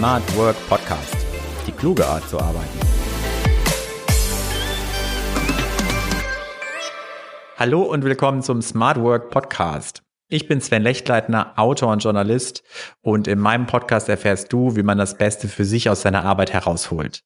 [0.00, 1.14] Smart Work Podcast.
[1.66, 2.80] Die kluge Art zu arbeiten.
[7.58, 10.02] Hallo und willkommen zum Smart Work Podcast.
[10.30, 12.62] Ich bin Sven Lechtleitner, Autor und Journalist
[13.02, 16.54] und in meinem Podcast erfährst du, wie man das Beste für sich aus seiner Arbeit
[16.54, 17.22] herausholt.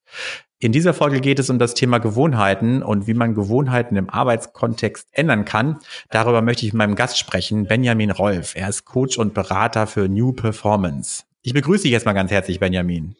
[0.58, 5.10] In dieser Folge geht es um das Thema Gewohnheiten und wie man Gewohnheiten im Arbeitskontext
[5.12, 5.78] ändern kann.
[6.10, 8.56] Darüber möchte ich mit meinem Gast sprechen, Benjamin Rolf.
[8.56, 11.22] Er ist Coach und Berater für New Performance.
[11.46, 13.16] Ich begrüße dich erstmal ganz herzlich, Benjamin.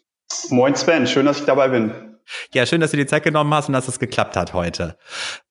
[0.49, 1.91] Moin Sven, schön, dass ich dabei bin.
[2.55, 4.97] Ja, schön, dass du die Zeit genommen hast und dass es geklappt hat heute.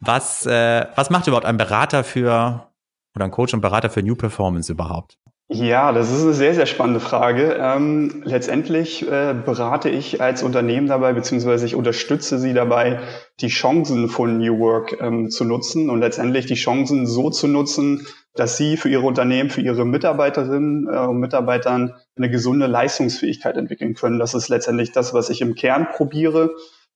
[0.01, 2.69] Was, äh, was macht überhaupt ein Berater für
[3.15, 5.19] oder ein Coach und Berater für New Performance überhaupt?
[5.47, 7.57] Ja, das ist eine sehr, sehr spannende Frage.
[7.61, 12.99] Ähm, letztendlich äh, berate ich als Unternehmen dabei, beziehungsweise ich unterstütze sie dabei,
[13.41, 18.05] die Chancen von New Work ähm, zu nutzen und letztendlich die Chancen so zu nutzen,
[18.35, 23.95] dass sie für ihre Unternehmen, für ihre Mitarbeiterinnen äh, und Mitarbeitern eine gesunde Leistungsfähigkeit entwickeln
[23.95, 24.19] können.
[24.19, 26.51] Das ist letztendlich das, was ich im Kern probiere.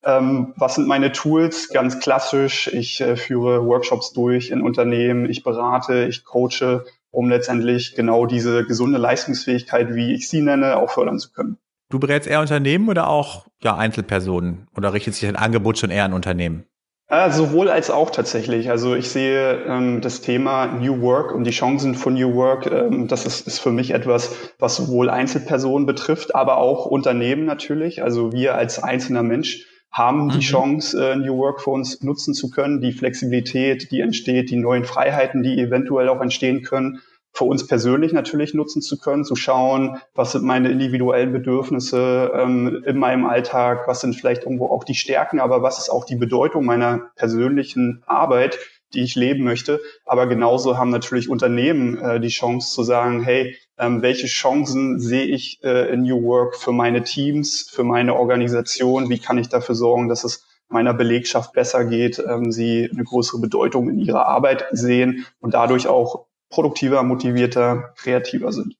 [0.05, 1.69] Ähm, was sind meine Tools?
[1.69, 2.69] Ganz klassisch.
[2.73, 8.65] Ich äh, führe Workshops durch in Unternehmen, ich berate, ich coache um letztendlich genau diese
[8.65, 11.57] gesunde Leistungsfähigkeit, wie ich sie nenne, auch fördern zu können.
[11.91, 14.69] Du berätst eher Unternehmen oder auch ja, Einzelpersonen?
[14.77, 16.65] Oder richtet sich dein Angebot schon eher an Unternehmen?
[17.11, 18.69] Äh, sowohl als auch tatsächlich.
[18.71, 23.09] Also ich sehe ähm, das Thema New Work und die Chancen von New Work, ähm,
[23.09, 28.03] das ist, ist für mich etwas, was sowohl Einzelpersonen betrifft, aber auch Unternehmen natürlich.
[28.03, 30.31] Also wir als einzelner Mensch haben mhm.
[30.31, 34.57] die Chance, äh, New Work für uns nutzen zu können, die Flexibilität, die entsteht, die
[34.57, 37.01] neuen Freiheiten, die eventuell auch entstehen können,
[37.39, 42.83] für uns persönlich natürlich nutzen zu können, zu schauen, was sind meine individuellen Bedürfnisse ähm,
[42.85, 46.17] in meinem Alltag, was sind vielleicht irgendwo auch die Stärken, aber was ist auch die
[46.17, 48.59] Bedeutung meiner persönlichen Arbeit,
[48.93, 49.81] die ich leben möchte.
[50.05, 55.27] Aber genauso haben natürlich Unternehmen äh, die Chance zu sagen, hey, ähm, welche Chancen sehe
[55.27, 59.11] ich äh, in New Work für meine Teams, für meine Organisation?
[59.11, 63.41] Wie kann ich dafür sorgen, dass es meiner Belegschaft besser geht, ähm, sie eine größere
[63.41, 68.77] Bedeutung in ihrer Arbeit sehen und dadurch auch produktiver, motivierter, kreativer sind.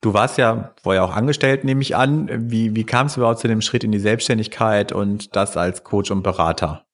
[0.00, 2.50] Du warst ja vorher auch angestellt, nehme ich an.
[2.50, 6.10] Wie, wie kam es überhaupt zu dem Schritt in die Selbstständigkeit und das als Coach
[6.10, 6.84] und Berater?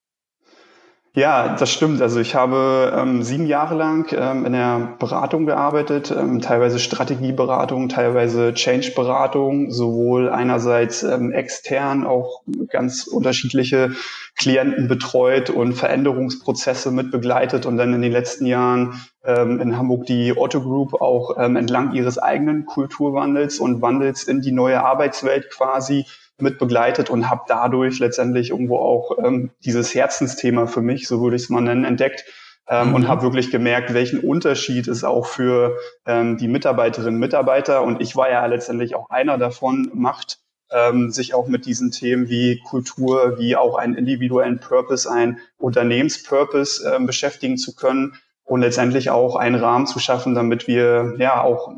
[1.13, 2.01] Ja, das stimmt.
[2.01, 7.89] Also ich habe ähm, sieben Jahre lang ähm, in der Beratung gearbeitet, ähm, teilweise Strategieberatung,
[7.89, 13.91] teilweise Change-Beratung, sowohl einerseits ähm, extern auch ganz unterschiedliche
[14.37, 20.05] Klienten betreut und Veränderungsprozesse mit begleitet und dann in den letzten Jahren ähm, in Hamburg
[20.05, 25.49] die Otto Group auch ähm, entlang ihres eigenen Kulturwandels und Wandels in die neue Arbeitswelt
[25.51, 26.05] quasi
[26.41, 31.35] mit begleitet und habe dadurch letztendlich irgendwo auch ähm, dieses Herzensthema für mich, so würde
[31.35, 32.25] ich es mal nennen, entdeckt.
[32.67, 32.95] Ähm, mhm.
[32.95, 38.01] Und habe wirklich gemerkt, welchen Unterschied es auch für ähm, die Mitarbeiterinnen und Mitarbeiter, und
[38.01, 40.37] ich war ja letztendlich auch einer davon, macht,
[40.71, 46.95] ähm, sich auch mit diesen Themen wie Kultur, wie auch einen individuellen Purpose, ein Unternehmenspurpose
[46.95, 48.13] ähm, beschäftigen zu können
[48.43, 51.73] und letztendlich auch einen Rahmen zu schaffen, damit wir ja auch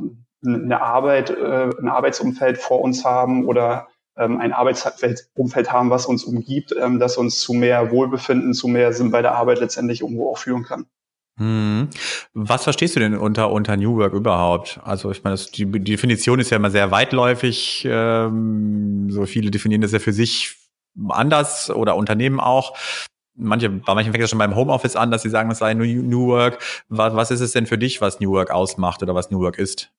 [0.46, 3.88] eine Arbeit, äh, ein Arbeitsumfeld vor uns haben oder
[4.18, 8.94] ähm, ein Arbeitsumfeld haben, was uns umgibt, ähm, das uns zu mehr Wohlbefinden, zu mehr
[8.94, 10.85] Sinn bei der Arbeit letztendlich irgendwo auch führen kann.
[11.40, 11.90] Hm.
[12.34, 14.79] Was verstehst du denn unter, unter New Work überhaupt?
[14.84, 17.88] Also ich meine, das, die, die Definition ist ja immer sehr weitläufig.
[17.90, 20.56] Ähm, so viele definieren das ja für sich
[21.09, 22.78] anders oder Unternehmen auch.
[23.35, 25.85] Manche, bei manchen fängt das schon beim Homeoffice an, dass sie sagen, das sei New,
[25.85, 26.59] New Work.
[26.88, 29.57] Was, was ist es denn für dich, was New Work ausmacht oder was New Work
[29.57, 29.91] ist?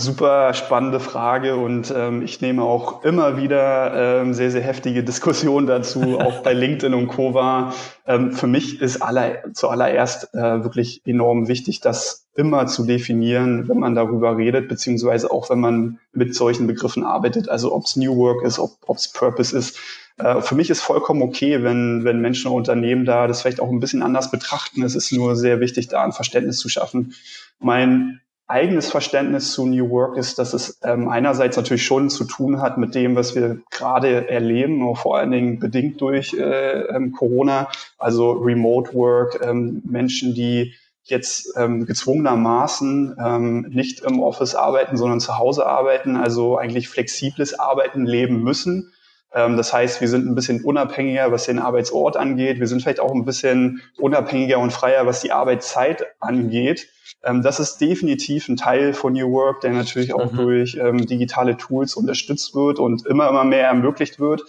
[0.00, 5.66] Super spannende Frage und ähm, ich nehme auch immer wieder ähm, sehr, sehr heftige Diskussionen
[5.66, 7.34] dazu, auch bei LinkedIn und Co.
[7.34, 7.74] wahr.
[8.06, 13.80] Ähm, für mich ist aller, zuallererst äh, wirklich enorm wichtig, das immer zu definieren, wenn
[13.80, 18.16] man darüber redet, beziehungsweise auch wenn man mit solchen Begriffen arbeitet, also ob es New
[18.16, 19.80] Work ist, ob es Purpose ist.
[20.18, 23.68] Äh, für mich ist vollkommen okay, wenn, wenn Menschen und Unternehmen da das vielleicht auch
[23.68, 24.84] ein bisschen anders betrachten.
[24.84, 27.14] Es ist nur sehr wichtig, da ein Verständnis zu schaffen.
[27.58, 32.60] Mein eigenes Verständnis zu New Work ist, dass es ähm, einerseits natürlich schon zu tun
[32.62, 37.12] hat mit dem, was wir gerade erleben, auch vor allen Dingen bedingt durch äh, ähm,
[37.12, 37.68] Corona,
[37.98, 40.74] also Remote Work, ähm, Menschen, die
[41.04, 47.58] jetzt ähm, gezwungenermaßen ähm, nicht im Office arbeiten, sondern zu Hause arbeiten, also eigentlich flexibles
[47.58, 48.92] Arbeiten leben müssen.
[49.32, 52.60] Ähm, das heißt, wir sind ein bisschen unabhängiger, was den Arbeitsort angeht.
[52.60, 56.88] Wir sind vielleicht auch ein bisschen unabhängiger und freier, was die Arbeitszeit angeht.
[57.22, 60.36] Ähm, das ist definitiv ein Teil von New Work, der natürlich auch mhm.
[60.36, 64.42] durch ähm, digitale Tools unterstützt wird und immer, immer mehr ermöglicht wird.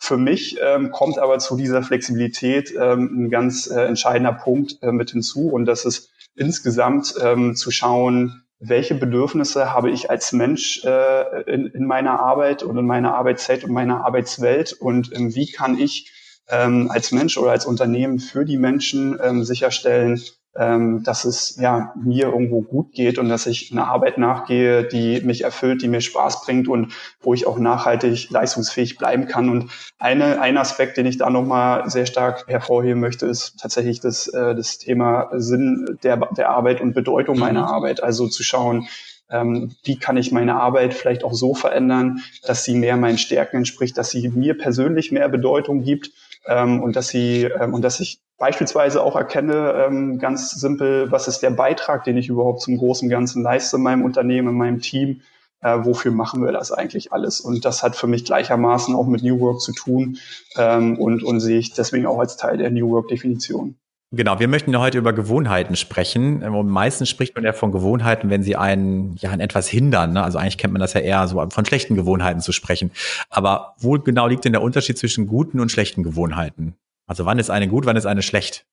[0.00, 4.92] Für mich ähm, kommt aber zu dieser Flexibilität ähm, ein ganz äh, entscheidender Punkt äh,
[4.92, 10.84] mit hinzu und das ist insgesamt ähm, zu schauen, welche Bedürfnisse habe ich als Mensch
[10.84, 15.50] äh, in, in meiner Arbeit und in meiner Arbeitszeit und meiner Arbeitswelt und ähm, wie
[15.50, 16.12] kann ich
[16.48, 20.20] ähm, als Mensch oder als Unternehmen für die Menschen ähm, sicherstellen,
[20.58, 25.20] ähm, dass es ja mir irgendwo gut geht und dass ich eine Arbeit nachgehe, die
[25.20, 29.48] mich erfüllt, die mir Spaß bringt und wo ich auch nachhaltig leistungsfähig bleiben kann.
[29.48, 34.26] Und eine, ein Aspekt, den ich da nochmal sehr stark hervorheben möchte, ist tatsächlich das,
[34.28, 37.40] äh, das Thema Sinn der, der Arbeit und Bedeutung mhm.
[37.40, 38.02] meiner Arbeit.
[38.02, 38.88] Also zu schauen,
[39.30, 43.58] ähm, wie kann ich meine Arbeit vielleicht auch so verändern, dass sie mehr meinen Stärken
[43.58, 46.10] entspricht, dass sie mir persönlich mehr Bedeutung gibt
[46.46, 51.28] ähm, und dass sie ähm, und dass ich beispielsweise auch erkenne, ähm, ganz simpel, was
[51.28, 54.80] ist der Beitrag, den ich überhaupt zum großen Ganzen leiste in meinem Unternehmen, in meinem
[54.80, 55.20] Team,
[55.60, 57.40] äh, wofür machen wir das eigentlich alles?
[57.40, 60.18] Und das hat für mich gleichermaßen auch mit New Work zu tun
[60.56, 63.76] ähm, und, und sehe ich deswegen auch als Teil der New Work-Definition.
[64.10, 66.42] Genau, wir möchten heute über Gewohnheiten sprechen.
[66.42, 70.14] Und meistens spricht man ja von Gewohnheiten, wenn sie einen ja an etwas hindern.
[70.14, 70.22] Ne?
[70.22, 72.90] Also eigentlich kennt man das ja eher so von schlechten Gewohnheiten zu sprechen.
[73.28, 76.76] Aber wo genau liegt denn der Unterschied zwischen guten und schlechten Gewohnheiten?
[77.08, 78.66] Also wann ist eine gut, wann ist eine schlecht?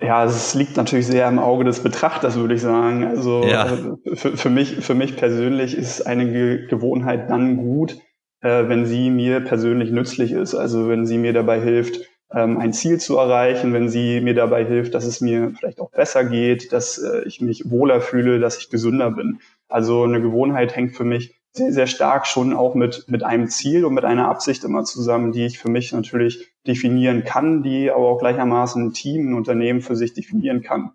[0.00, 3.04] Ja, es liegt natürlich sehr im Auge des Betrachters, würde ich sagen.
[3.04, 3.66] Also ja.
[3.66, 7.98] Äh, für, für, mich, für mich persönlich ist eine Ge Gewohnheit dann gut,
[8.40, 10.54] äh, wenn sie mir persönlich nützlich ist.
[10.54, 12.00] Also wenn sie mir dabei hilft,
[12.32, 15.90] ähm, ein Ziel zu erreichen, wenn sie mir dabei hilft, dass es mir vielleicht auch
[15.90, 19.40] besser geht, dass äh, ich mich wohler fühle, dass ich gesünder bin.
[19.68, 23.84] Also eine Gewohnheit hängt für mich sehr, sehr stark schon auch mit, mit einem Ziel
[23.84, 28.08] und mit einer Absicht immer zusammen, die ich für mich natürlich definieren kann, die aber
[28.08, 30.92] auch gleichermaßen ein Team, ein Unternehmen für sich definieren kann.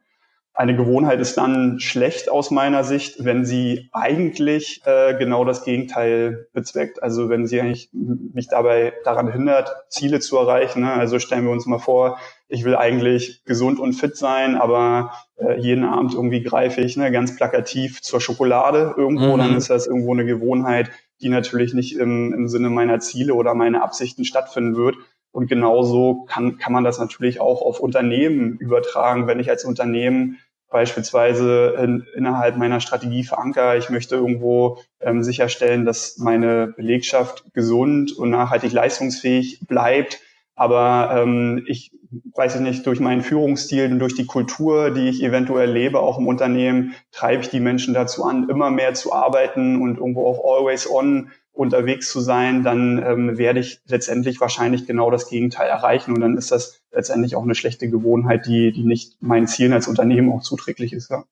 [0.60, 6.48] Eine Gewohnheit ist dann schlecht aus meiner Sicht, wenn sie eigentlich äh, genau das Gegenteil
[6.52, 7.02] bezweckt.
[7.02, 10.82] Also wenn sie eigentlich mich dabei daran hindert, Ziele zu erreichen.
[10.82, 10.92] Ne?
[10.92, 12.20] Also stellen wir uns mal vor,
[12.50, 17.10] ich will eigentlich gesund und fit sein, aber äh, jeden Abend irgendwie greife ich ne,
[17.10, 19.40] ganz plakativ zur Schokolade irgendwo, mhm.
[19.40, 20.92] dann ist das irgendwo eine Gewohnheit,
[21.22, 24.96] die natürlich nicht im, im Sinne meiner Ziele oder meiner Absichten stattfinden wird.
[25.32, 29.28] Und genauso kann, kann man das natürlich auch auf Unternehmen übertragen.
[29.28, 30.40] Wenn ich als Unternehmen
[30.70, 33.78] beispielsweise in, innerhalb meiner Strategie verankere.
[33.78, 40.20] Ich möchte irgendwo ähm, sicherstellen, dass meine Belegschaft gesund und nachhaltig leistungsfähig bleibt.
[40.56, 41.92] Aber ähm, ich
[42.36, 46.18] weiß ich nicht, durch meinen Führungsstil und durch die Kultur, die ich eventuell lebe, auch
[46.18, 50.58] im Unternehmen, treibe ich die Menschen dazu an, immer mehr zu arbeiten und irgendwo auch
[50.58, 56.14] always on unterwegs zu sein, dann ähm, werde ich letztendlich wahrscheinlich genau das Gegenteil erreichen.
[56.14, 59.88] Und dann ist das letztendlich auch eine schlechte Gewohnheit, die, die nicht meinen Zielen als
[59.88, 61.10] Unternehmen auch zuträglich ist.
[61.10, 61.26] Ja.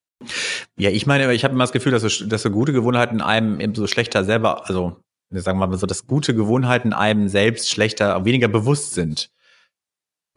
[0.77, 3.59] Ja, ich meine, ich habe immer das Gefühl, dass so, dass so gute Gewohnheiten einem
[3.59, 4.97] eben so schlechter selber, also
[5.29, 9.29] sagen wir mal so, dass gute Gewohnheiten einem selbst schlechter, weniger bewusst sind.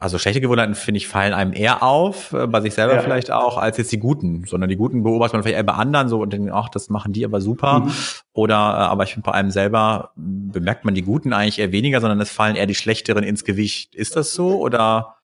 [0.01, 3.01] Also schlechte Gewohnheiten, finde ich, fallen einem eher auf, äh, bei sich selber ja.
[3.01, 4.45] vielleicht auch, als jetzt die guten.
[4.47, 7.13] Sondern die guten beobachtet man vielleicht eher bei anderen so und denkt, ach, das machen
[7.13, 7.81] die aber super.
[7.81, 7.91] Mhm.
[8.33, 12.01] Oder, äh, aber ich finde, bei einem selber bemerkt man die guten eigentlich eher weniger,
[12.01, 13.93] sondern es fallen eher die schlechteren ins Gewicht.
[13.93, 15.17] Ist das so oder?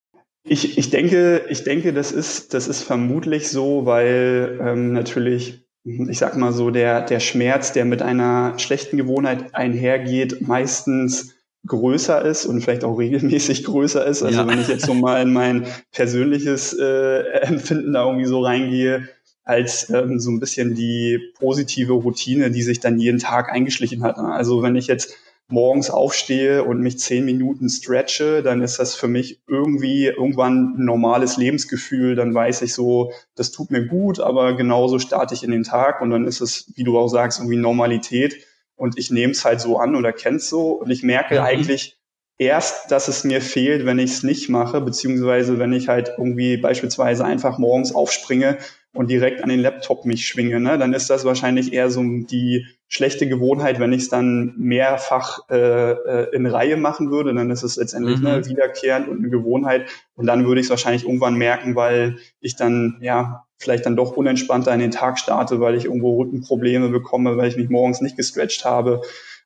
[0.44, 6.18] Ich, ich denke, ich denke, das ist, das ist vermutlich so, weil ähm, natürlich ich
[6.18, 12.46] sag mal so, der, der Schmerz, der mit einer schlechten Gewohnheit einhergeht, meistens größer ist
[12.46, 14.24] und vielleicht auch regelmäßig größer ist.
[14.24, 14.48] Also ja.
[14.48, 19.10] wenn ich jetzt so mal in mein persönliches äh, Empfinden da irgendwie so reingehe,
[19.44, 24.18] als ähm, so ein bisschen die positive Routine, die sich dann jeden Tag eingeschlichen hat.
[24.18, 25.16] Also wenn ich jetzt
[25.50, 30.86] morgens aufstehe und mich zehn Minuten stretche, dann ist das für mich irgendwie irgendwann ein
[30.86, 32.16] normales Lebensgefühl.
[32.16, 36.02] Dann weiß ich so, das tut mir gut, aber genauso starte ich in den Tag
[36.02, 38.46] und dann ist es, wie du auch sagst, irgendwie Normalität
[38.78, 41.42] und ich nehme es halt so an oder kenne es so und ich merke mhm.
[41.42, 41.98] eigentlich
[42.38, 46.58] erst, dass es mir fehlt, wenn ich es nicht mache, beziehungsweise wenn ich halt irgendwie
[46.58, 48.58] beispielsweise einfach morgens aufspringe
[48.94, 52.66] und direkt an den Laptop mich schwinge, ne, dann ist das wahrscheinlich eher so die
[52.88, 57.64] schlechte Gewohnheit, wenn ich es dann mehrfach äh, äh, in Reihe machen würde, dann ist
[57.64, 58.42] es letztendlich ne, mhm.
[58.42, 59.90] ne, wiederkehrend und eine Gewohnheit.
[60.16, 64.16] Und dann würde ich es wahrscheinlich irgendwann merken, weil ich dann ja vielleicht dann doch
[64.16, 68.18] unentspannter in den Tag starte, weil ich irgendwo Rückenprobleme bekomme, weil ich mich morgens nicht
[68.18, 69.02] gestretcht habe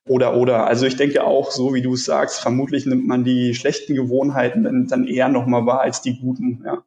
[0.08, 0.66] oder oder.
[0.66, 4.86] Also ich denke auch, so wie du es sagst, vermutlich nimmt man die schlechten Gewohnheiten
[4.88, 6.62] dann eher nochmal wahr als die guten.
[6.64, 6.82] Ja.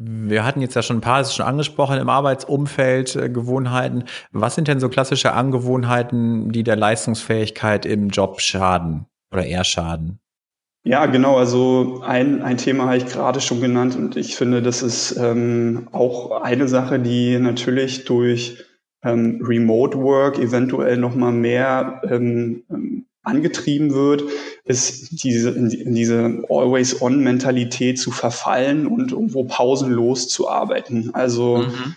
[0.00, 4.04] Wir hatten jetzt ja schon ein paar schon angesprochen im Arbeitsumfeld äh, Gewohnheiten.
[4.30, 10.20] Was sind denn so klassische Angewohnheiten, die der Leistungsfähigkeit im Job schaden oder eher schaden?
[10.84, 11.36] Ja, genau.
[11.36, 15.88] Also ein, ein Thema habe ich gerade schon genannt und ich finde, das ist ähm,
[15.92, 18.64] auch eine Sache, die natürlich durch
[19.02, 22.64] ähm, Remote Work eventuell noch mal mehr ähm,
[23.22, 24.24] angetrieben wird,
[24.64, 31.10] ist diese, in diese Always-on-Mentalität zu verfallen und irgendwo pausenlos zu arbeiten.
[31.12, 31.96] Also mhm.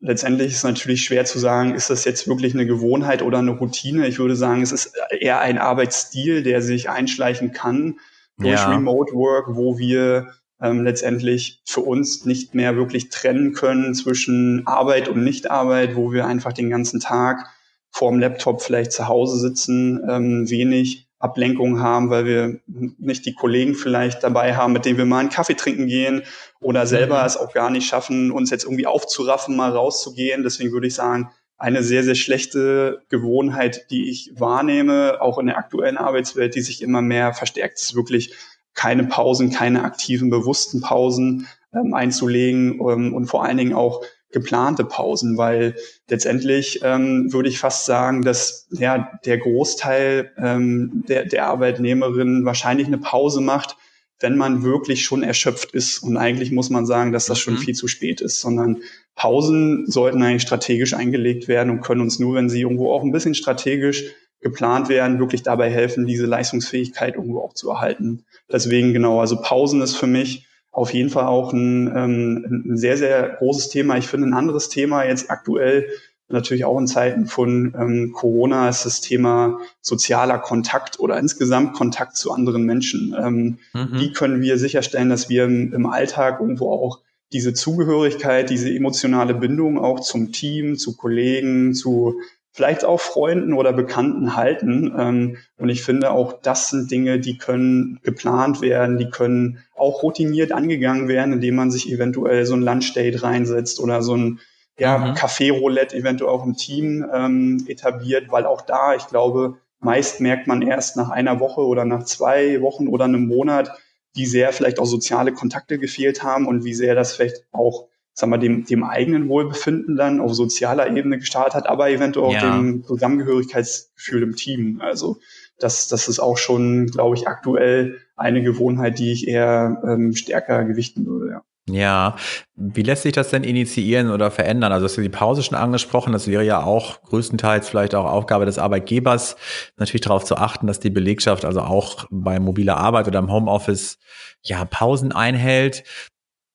[0.00, 3.52] letztendlich ist es natürlich schwer zu sagen, ist das jetzt wirklich eine Gewohnheit oder eine
[3.52, 4.08] Routine?
[4.08, 7.96] Ich würde sagen, es ist eher ein Arbeitsstil, der sich einschleichen kann
[8.38, 8.70] durch ja.
[8.70, 10.28] Remote Work, wo wir
[10.60, 16.26] ähm, letztendlich für uns nicht mehr wirklich trennen können zwischen Arbeit und Nichtarbeit, wo wir
[16.26, 17.46] einfach den ganzen Tag
[17.90, 22.60] vorm Laptop vielleicht zu Hause sitzen, ähm, wenig Ablenkung haben, weil wir
[22.98, 26.22] nicht die Kollegen vielleicht dabei haben, mit denen wir mal einen Kaffee trinken gehen
[26.60, 27.26] oder selber mhm.
[27.26, 30.42] es auch gar nicht schaffen, uns jetzt irgendwie aufzuraffen, mal rauszugehen.
[30.42, 31.30] Deswegen würde ich sagen,
[31.62, 36.82] eine sehr, sehr schlechte Gewohnheit, die ich wahrnehme, auch in der aktuellen Arbeitswelt, die sich
[36.82, 38.34] immer mehr verstärkt, ist wirklich
[38.74, 44.02] keine Pausen, keine aktiven, bewussten Pausen ähm, einzulegen ähm, und vor allen Dingen auch
[44.32, 45.76] geplante Pausen, weil
[46.08, 52.88] letztendlich ähm, würde ich fast sagen, dass ja der Großteil ähm, der, der Arbeitnehmerinnen wahrscheinlich
[52.88, 53.76] eine Pause macht,
[54.22, 55.98] wenn man wirklich schon erschöpft ist.
[56.02, 57.58] Und eigentlich muss man sagen, dass das schon mhm.
[57.58, 58.78] viel zu spät ist, sondern
[59.14, 63.12] Pausen sollten eigentlich strategisch eingelegt werden und können uns nur, wenn sie irgendwo auch ein
[63.12, 64.04] bisschen strategisch
[64.40, 68.24] geplant werden, wirklich dabei helfen, diese Leistungsfähigkeit irgendwo auch zu erhalten.
[68.50, 72.96] Deswegen genau, also Pausen ist für mich auf jeden Fall auch ein, ähm, ein sehr,
[72.96, 73.98] sehr großes Thema.
[73.98, 75.86] Ich finde ein anderes Thema jetzt aktuell,
[76.32, 82.16] natürlich auch in Zeiten von ähm, Corona, ist das Thema sozialer Kontakt oder insgesamt Kontakt
[82.16, 83.14] zu anderen Menschen.
[83.18, 84.00] Ähm, mhm.
[84.00, 87.00] Wie können wir sicherstellen, dass wir im, im Alltag irgendwo auch
[87.32, 92.20] diese Zugehörigkeit, diese emotionale Bindung auch zum Team, zu Kollegen, zu
[92.52, 94.92] vielleicht auch Freunden oder Bekannten halten.
[94.96, 100.02] Ähm, und ich finde auch, das sind Dinge, die können geplant werden, die können auch
[100.02, 104.40] routiniert angegangen werden, indem man sich eventuell so ein Lunchdate reinsetzt oder so ein
[104.78, 105.14] ja, mhm.
[105.14, 110.62] Café-Roulette eventuell auch im Team ähm, etabliert, weil auch da, ich glaube, meist merkt man
[110.62, 113.72] erst nach einer Woche oder nach zwei Wochen oder einem Monat,
[114.14, 118.30] wie sehr vielleicht auch soziale Kontakte gefehlt haben und wie sehr das vielleicht auch sagen
[118.32, 122.56] wir, dem, dem eigenen Wohlbefinden dann auf sozialer Ebene gestartet hat, aber eventuell auch ja.
[122.56, 124.80] dem Zusammengehörigkeitsgefühl im Team.
[124.82, 125.18] Also
[125.58, 130.64] das, das ist auch schon, glaube ich, aktuell eine Gewohnheit, die ich eher ähm, stärker
[130.64, 131.30] gewichten würde.
[131.30, 131.42] Ja.
[131.68, 132.16] Ja,
[132.56, 134.72] wie lässt sich das denn initiieren oder verändern?
[134.72, 138.46] Also hast du die Pause schon angesprochen, das wäre ja auch größtenteils vielleicht auch Aufgabe
[138.46, 139.36] des Arbeitgebers,
[139.76, 143.98] natürlich darauf zu achten, dass die Belegschaft also auch bei mobiler Arbeit oder im Homeoffice
[144.42, 145.84] ja Pausen einhält.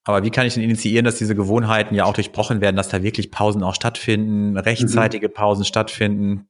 [0.03, 3.01] Aber wie kann ich denn initiieren, dass diese Gewohnheiten ja auch durchbrochen werden, dass da
[3.01, 6.49] wirklich Pausen auch stattfinden, rechtzeitige Pausen stattfinden?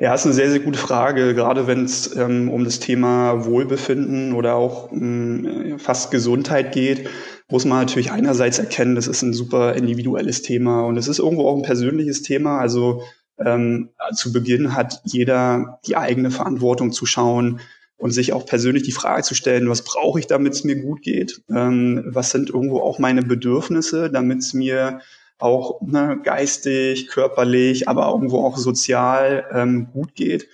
[0.00, 4.32] Ja, ist eine sehr, sehr gute Frage, gerade wenn es ähm, um das Thema Wohlbefinden
[4.32, 7.10] oder auch ähm, fast Gesundheit geht,
[7.50, 11.46] muss man natürlich einerseits erkennen, das ist ein super individuelles Thema und es ist irgendwo
[11.46, 12.58] auch ein persönliches Thema.
[12.58, 13.02] Also
[13.44, 17.60] ähm, zu Beginn hat jeder die eigene Verantwortung zu schauen,
[18.00, 21.02] und sich auch persönlich die Frage zu stellen, was brauche ich, damit es mir gut
[21.02, 21.42] geht?
[21.50, 25.00] Ähm, was sind irgendwo auch meine Bedürfnisse, damit es mir
[25.40, 30.48] auch ne, geistig, körperlich, aber irgendwo auch sozial ähm, gut geht?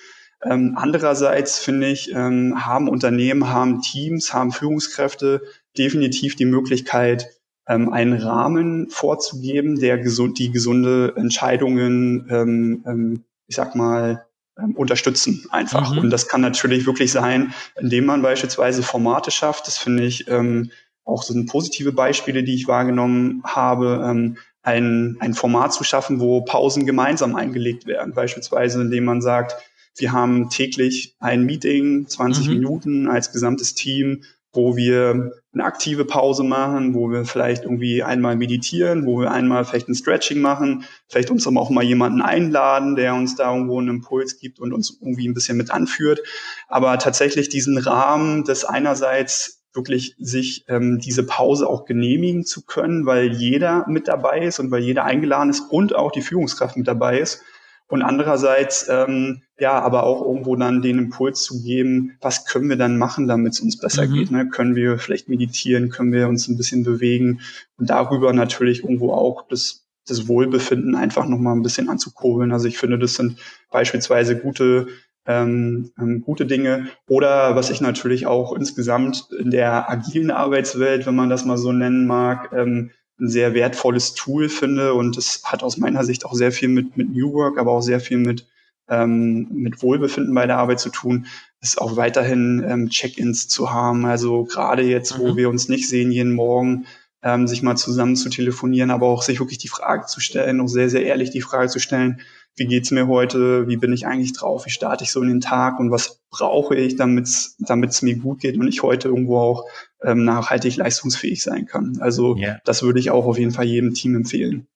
[0.45, 5.43] Ähm, andererseits finde ich, ähm, haben Unternehmen, haben Teams, haben Führungskräfte
[5.77, 7.31] definitiv die Möglichkeit,
[7.69, 14.27] ähm, einen Rahmen vorzugeben, der gesund, die gesunde Entscheidungen, ähm, ähm, ich sag mal,
[14.59, 15.93] ähm, unterstützen einfach.
[15.93, 15.99] Mhm.
[15.99, 19.67] Und das kann natürlich wirklich sein, indem man beispielsweise Formate schafft.
[19.67, 20.71] Das finde ich ähm,
[21.05, 24.37] auch so positive Beispiele, die ich wahrgenommen habe, ähm,
[24.67, 28.15] ein, ein Format zu schaffen, wo Pausen gemeinsam eingelegt werden.
[28.15, 29.55] Beispielsweise, indem man sagt,
[29.97, 32.55] wir haben täglich ein Meeting, 20 mhm.
[32.55, 38.35] Minuten als gesamtes Team, wo wir eine aktive Pause machen, wo wir vielleicht irgendwie einmal
[38.35, 42.97] meditieren, wo wir einmal vielleicht ein Stretching machen, vielleicht uns aber auch mal jemanden einladen,
[42.97, 46.21] der uns da irgendwo einen Impuls gibt und uns irgendwie ein bisschen mit anführt.
[46.69, 53.07] Aber tatsächlich diesen Rahmen des einerseits wirklich sich ähm, diese Pause auch genehmigen zu können,
[53.07, 56.89] weil jeder mit dabei ist und weil jeder eingeladen ist und auch die Führungskraft mit
[56.89, 57.43] dabei ist
[57.89, 62.77] und andererseits ähm, ja, aber auch irgendwo dann den Impuls zu geben, was können wir
[62.77, 64.13] dann machen, damit es uns besser mhm.
[64.13, 64.31] geht.
[64.31, 64.49] Ne?
[64.49, 67.41] Können wir vielleicht meditieren, können wir uns ein bisschen bewegen
[67.79, 72.53] und darüber natürlich irgendwo auch das, das Wohlbefinden einfach nochmal ein bisschen anzukurbeln.
[72.53, 73.39] Also ich finde, das sind
[73.71, 74.89] beispielsweise gute
[75.27, 76.89] ähm, ähm, gute Dinge.
[77.09, 81.73] Oder was ich natürlich auch insgesamt in der agilen Arbeitswelt, wenn man das mal so
[81.73, 86.35] nennen mag, ähm, ein sehr wertvolles Tool finde und es hat aus meiner Sicht auch
[86.35, 88.47] sehr viel mit, mit New Work, aber auch sehr viel mit,
[88.89, 91.27] ähm, mit Wohlbefinden bei der Arbeit zu tun,
[91.63, 94.05] ist auch weiterhin ähm, Check-ins zu haben.
[94.05, 95.37] Also gerade jetzt, wo mhm.
[95.37, 96.87] wir uns nicht sehen jeden Morgen,
[97.23, 100.69] ähm, sich mal zusammen zu telefonieren, aber auch sich wirklich die Frage zu stellen, auch
[100.69, 102.21] sehr, sehr ehrlich die Frage zu stellen,
[102.57, 105.41] wie geht's mir heute, wie bin ich eigentlich drauf, wie starte ich so in den
[105.41, 109.65] Tag und was brauche ich, damit es mir gut geht und ich heute irgendwo auch
[110.03, 111.99] ähm, nachhaltig leistungsfähig sein kann.
[112.01, 112.59] Also yeah.
[112.65, 114.67] das würde ich auch auf jeden Fall jedem Team empfehlen.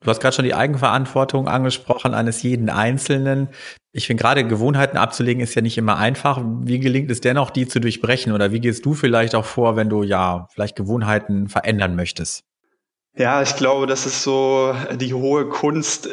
[0.00, 3.48] Du hast gerade schon die Eigenverantwortung angesprochen eines jeden Einzelnen.
[3.92, 6.40] Ich finde gerade Gewohnheiten abzulegen ist ja nicht immer einfach.
[6.62, 8.32] Wie gelingt es dennoch, die zu durchbrechen?
[8.32, 12.44] Oder wie gehst du vielleicht auch vor, wenn du ja vielleicht Gewohnheiten verändern möchtest?
[13.20, 16.08] Ja, ich glaube, das ist so die hohe Kunst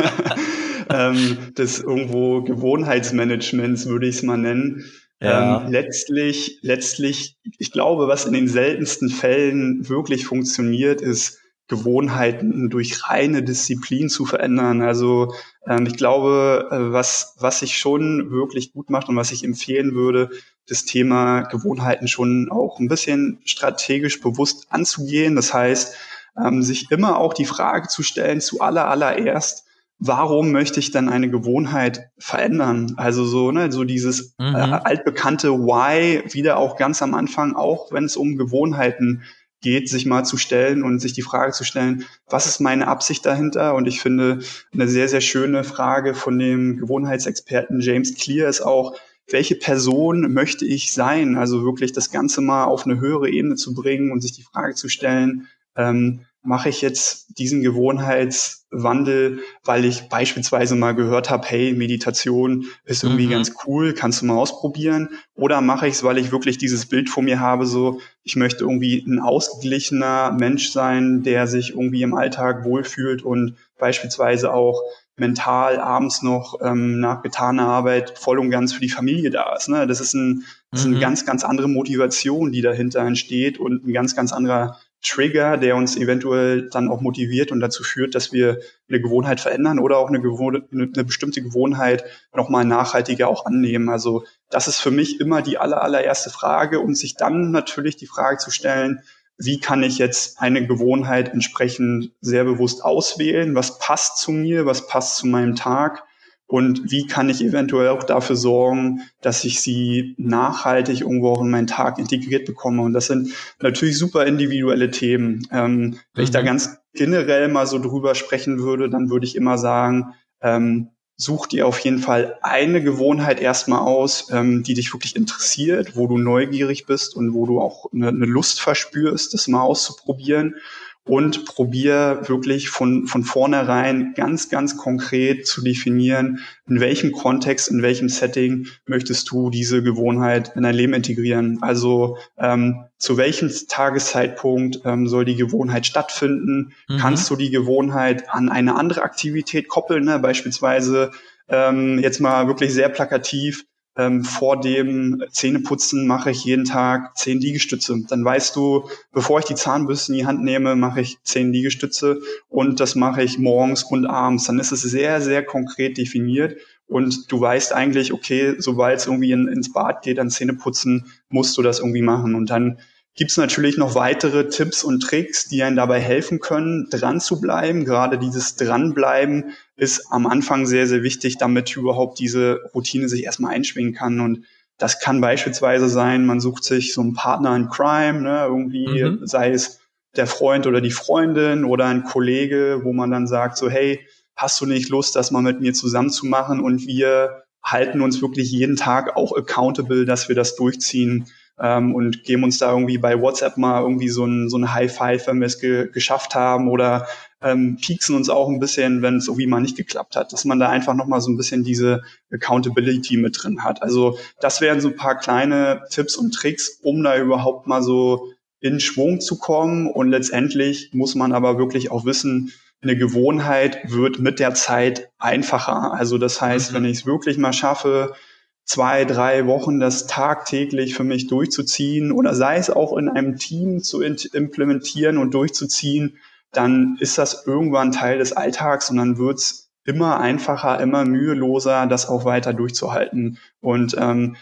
[0.88, 4.84] ähm, des irgendwo Gewohnheitsmanagements, würde ich es mal nennen.
[5.20, 5.64] Ja.
[5.64, 13.08] Ähm, letztlich, letztlich, ich glaube, was in den seltensten Fällen wirklich funktioniert, ist Gewohnheiten durch
[13.08, 14.80] reine Disziplin zu verändern.
[14.80, 15.34] Also
[15.66, 19.94] ähm, ich glaube, äh, was, was sich schon wirklich gut macht und was ich empfehlen
[19.94, 20.30] würde,
[20.68, 25.34] das Thema Gewohnheiten schon auch ein bisschen strategisch bewusst anzugehen.
[25.34, 25.96] Das heißt,
[26.36, 29.64] ähm, sich immer auch die Frage zu stellen, zu aller, allererst,
[29.98, 32.94] warum möchte ich dann eine Gewohnheit verändern?
[32.96, 34.54] Also so, ne, so dieses mhm.
[34.54, 39.22] äh, altbekannte Why wieder auch ganz am Anfang, auch wenn es um Gewohnheiten
[39.60, 43.24] geht, sich mal zu stellen und sich die Frage zu stellen, was ist meine Absicht
[43.24, 43.76] dahinter?
[43.76, 44.40] Und ich finde,
[44.72, 48.96] eine sehr, sehr schöne Frage von dem Gewohnheitsexperten James Clear ist auch,
[49.30, 51.36] welche Person möchte ich sein?
[51.36, 54.74] Also wirklich das Ganze mal auf eine höhere Ebene zu bringen und sich die Frage
[54.74, 55.46] zu stellen,
[55.76, 63.04] ähm, mache ich jetzt diesen Gewohnheitswandel, weil ich beispielsweise mal gehört habe, hey, Meditation ist
[63.04, 63.30] irgendwie mhm.
[63.30, 65.10] ganz cool, kannst du mal ausprobieren?
[65.34, 68.64] Oder mache ich es, weil ich wirklich dieses Bild vor mir habe, so, ich möchte
[68.64, 74.80] irgendwie ein ausgeglichener Mensch sein, der sich irgendwie im Alltag wohlfühlt und beispielsweise auch
[75.16, 79.68] mental abends noch ähm, nach getaner Arbeit voll und ganz für die Familie da ist.
[79.68, 79.86] Ne?
[79.86, 81.00] Das ist, ein, das ist eine mhm.
[81.00, 85.96] ganz, ganz andere Motivation, die dahinter entsteht und ein ganz, ganz anderer Trigger, der uns
[85.96, 90.20] eventuell dann auch motiviert und dazu führt, dass wir eine Gewohnheit verändern oder auch eine,
[90.20, 92.04] Gewohn eine bestimmte Gewohnheit
[92.34, 93.88] nochmal nachhaltiger auch annehmen.
[93.88, 98.06] Also das ist für mich immer die aller, allererste Frage und sich dann natürlich die
[98.06, 99.02] Frage zu stellen,
[99.38, 103.54] wie kann ich jetzt eine Gewohnheit entsprechend sehr bewusst auswählen?
[103.56, 104.66] Was passt zu mir?
[104.66, 106.04] Was passt zu meinem Tag?
[106.52, 111.48] Und wie kann ich eventuell auch dafür sorgen, dass ich sie nachhaltig irgendwo auch in
[111.48, 112.82] meinen Tag integriert bekomme.
[112.82, 115.48] Und das sind natürlich super individuelle Themen.
[115.50, 116.46] Ähm, wenn ich da mhm.
[116.46, 120.12] ganz generell mal so drüber sprechen würde, dann würde ich immer sagen,
[120.42, 125.96] ähm, such dir auf jeden Fall eine Gewohnheit erstmal aus, ähm, die dich wirklich interessiert,
[125.96, 130.56] wo du neugierig bist und wo du auch eine, eine Lust verspürst, das mal auszuprobieren
[131.04, 136.38] und probier wirklich von, von vornherein ganz, ganz konkret zu definieren,
[136.68, 141.58] in welchem Kontext, in welchem Setting möchtest du diese Gewohnheit in dein Leben integrieren.
[141.60, 146.72] Also ähm, zu welchem Tageszeitpunkt ähm, soll die Gewohnheit stattfinden?
[146.88, 146.98] Mhm.
[146.98, 150.04] Kannst du die Gewohnheit an eine andere Aktivität koppeln?
[150.04, 150.20] Ne?
[150.20, 151.10] Beispielsweise
[151.48, 153.64] ähm, jetzt mal wirklich sehr plakativ,
[153.96, 157.96] ähm, vor dem Zähneputzen mache ich jeden Tag zehn Liegestütze.
[158.08, 162.20] Dann weißt du, bevor ich die Zahnbürste in die Hand nehme, mache ich zehn Liegestütze
[162.48, 164.44] und das mache ich morgens und abends.
[164.44, 169.32] Dann ist es sehr, sehr konkret definiert und du weißt eigentlich, okay, sobald es irgendwie
[169.32, 172.34] in, ins Bad geht, an Zähneputzen, musst du das irgendwie machen.
[172.34, 172.78] Und dann
[173.14, 177.40] gibt es natürlich noch weitere Tipps und Tricks, die einen dabei helfen können, dran zu
[177.40, 177.84] bleiben.
[177.84, 183.54] Gerade dieses Dranbleiben ist am Anfang sehr, sehr wichtig, damit überhaupt diese Routine sich erstmal
[183.54, 184.20] einschwingen kann.
[184.20, 184.44] Und
[184.78, 189.26] das kann beispielsweise sein, man sucht sich so einen Partner in Crime, ne, irgendwie, mhm.
[189.26, 189.80] sei es
[190.16, 194.00] der Freund oder die Freundin oder ein Kollege, wo man dann sagt, so, hey,
[194.36, 196.60] hast du nicht Lust, das mal mit mir zusammen zu machen?
[196.60, 201.26] Und wir halten uns wirklich jeden Tag auch accountable, dass wir das durchziehen
[201.58, 204.94] ähm, und geben uns da irgendwie bei WhatsApp mal irgendwie so ein, so ein High
[204.94, 207.06] Five, wenn wir es ge geschafft haben oder
[207.42, 210.60] ähm, pieksen uns auch ein bisschen, wenn es irgendwie mal nicht geklappt hat, dass man
[210.60, 213.82] da einfach nochmal so ein bisschen diese Accountability mit drin hat.
[213.82, 218.32] Also das wären so ein paar kleine Tipps und Tricks, um da überhaupt mal so
[218.60, 219.88] in Schwung zu kommen.
[219.88, 225.92] Und letztendlich muss man aber wirklich auch wissen, eine Gewohnheit wird mit der Zeit einfacher.
[225.92, 226.76] Also das heißt, mhm.
[226.76, 228.14] wenn ich es wirklich mal schaffe,
[228.64, 233.82] zwei, drei Wochen das tagtäglich für mich durchzuziehen oder sei es auch in einem Team
[233.82, 236.18] zu implementieren und durchzuziehen,
[236.52, 242.08] dann ist das irgendwann Teil des Alltags und dann wird's immer einfacher, immer müheloser, das
[242.08, 243.38] auch weiter durchzuhalten.
[243.60, 244.36] Und ähm,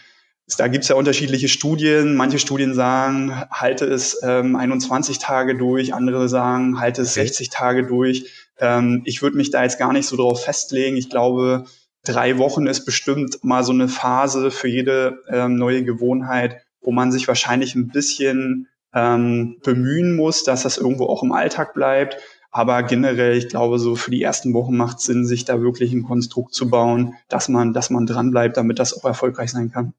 [0.57, 2.15] da gibt's ja unterschiedliche Studien.
[2.15, 7.27] Manche Studien sagen, halte es ähm, 21 Tage durch, andere sagen, halte es okay.
[7.27, 8.25] 60 Tage durch.
[8.59, 10.97] Ähm, ich würde mich da jetzt gar nicht so drauf festlegen.
[10.97, 11.65] Ich glaube,
[12.03, 17.11] drei Wochen ist bestimmt mal so eine Phase für jede ähm, neue Gewohnheit, wo man
[17.11, 22.17] sich wahrscheinlich ein bisschen ähm, bemühen muss, dass das irgendwo auch im Alltag bleibt.
[22.53, 25.93] Aber generell, ich glaube, so für die ersten Wochen macht es Sinn, sich da wirklich
[25.93, 29.71] ein Konstrukt zu bauen, dass man, dass man dran bleibt, damit das auch erfolgreich sein
[29.71, 29.93] kann.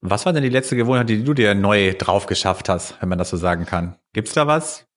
[0.00, 3.18] Was war denn die letzte Gewohnheit, die du dir neu drauf geschafft hast, wenn man
[3.18, 3.96] das so sagen kann?
[4.14, 4.87] Gibt's da was?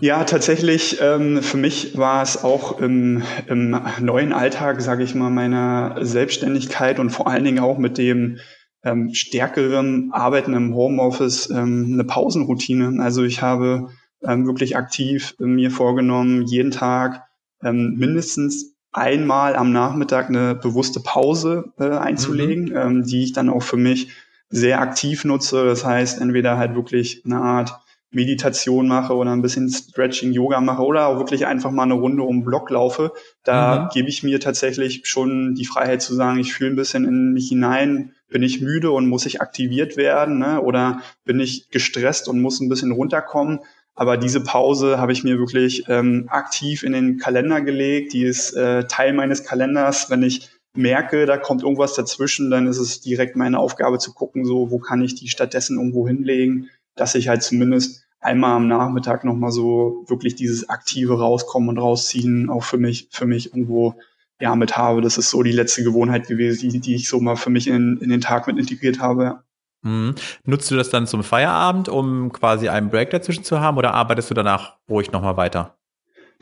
[0.00, 0.98] Ja, tatsächlich.
[1.02, 6.98] Ähm, für mich war es auch im, im neuen Alltag, sage ich mal, meiner Selbstständigkeit
[6.98, 8.38] und vor allen Dingen auch mit dem
[8.82, 13.02] ähm, stärkeren Arbeiten im Homeoffice ähm, eine Pausenroutine.
[13.02, 13.90] Also ich habe
[14.22, 17.26] ähm, wirklich aktiv mir vorgenommen, jeden Tag
[17.62, 22.76] ähm, mindestens einmal am Nachmittag eine bewusste Pause äh, einzulegen, mhm.
[22.76, 24.08] ähm, die ich dann auch für mich
[24.48, 25.62] sehr aktiv nutze.
[25.64, 27.78] Das heißt, entweder halt wirklich eine Art
[28.12, 32.22] Meditation mache oder ein bisschen Stretching, Yoga mache oder auch wirklich einfach mal eine Runde
[32.22, 33.12] um den Block laufe,
[33.44, 33.88] da mhm.
[33.92, 37.48] gebe ich mir tatsächlich schon die Freiheit zu sagen, ich fühle ein bisschen in mich
[37.48, 40.60] hinein, bin ich müde und muss ich aktiviert werden ne?
[40.60, 43.60] oder bin ich gestresst und muss ein bisschen runterkommen.
[43.94, 48.12] Aber diese Pause habe ich mir wirklich ähm, aktiv in den Kalender gelegt.
[48.12, 50.08] Die ist äh, Teil meines Kalenders.
[50.08, 54.44] Wenn ich merke, da kommt irgendwas dazwischen, dann ist es direkt meine Aufgabe zu gucken,
[54.44, 59.24] so wo kann ich die stattdessen irgendwo hinlegen dass ich halt zumindest einmal am Nachmittag
[59.24, 63.94] nochmal so wirklich dieses aktive Rauskommen und Rausziehen auch für mich, für mich irgendwo
[64.40, 65.00] ja mit habe.
[65.00, 67.98] Das ist so die letzte Gewohnheit gewesen, die, die ich so mal für mich in,
[67.98, 69.42] in den Tag mit integriert habe.
[69.82, 70.14] Mhm.
[70.44, 74.30] Nutzt du das dann zum Feierabend, um quasi einen Break dazwischen zu haben oder arbeitest
[74.30, 75.76] du danach ruhig nochmal weiter?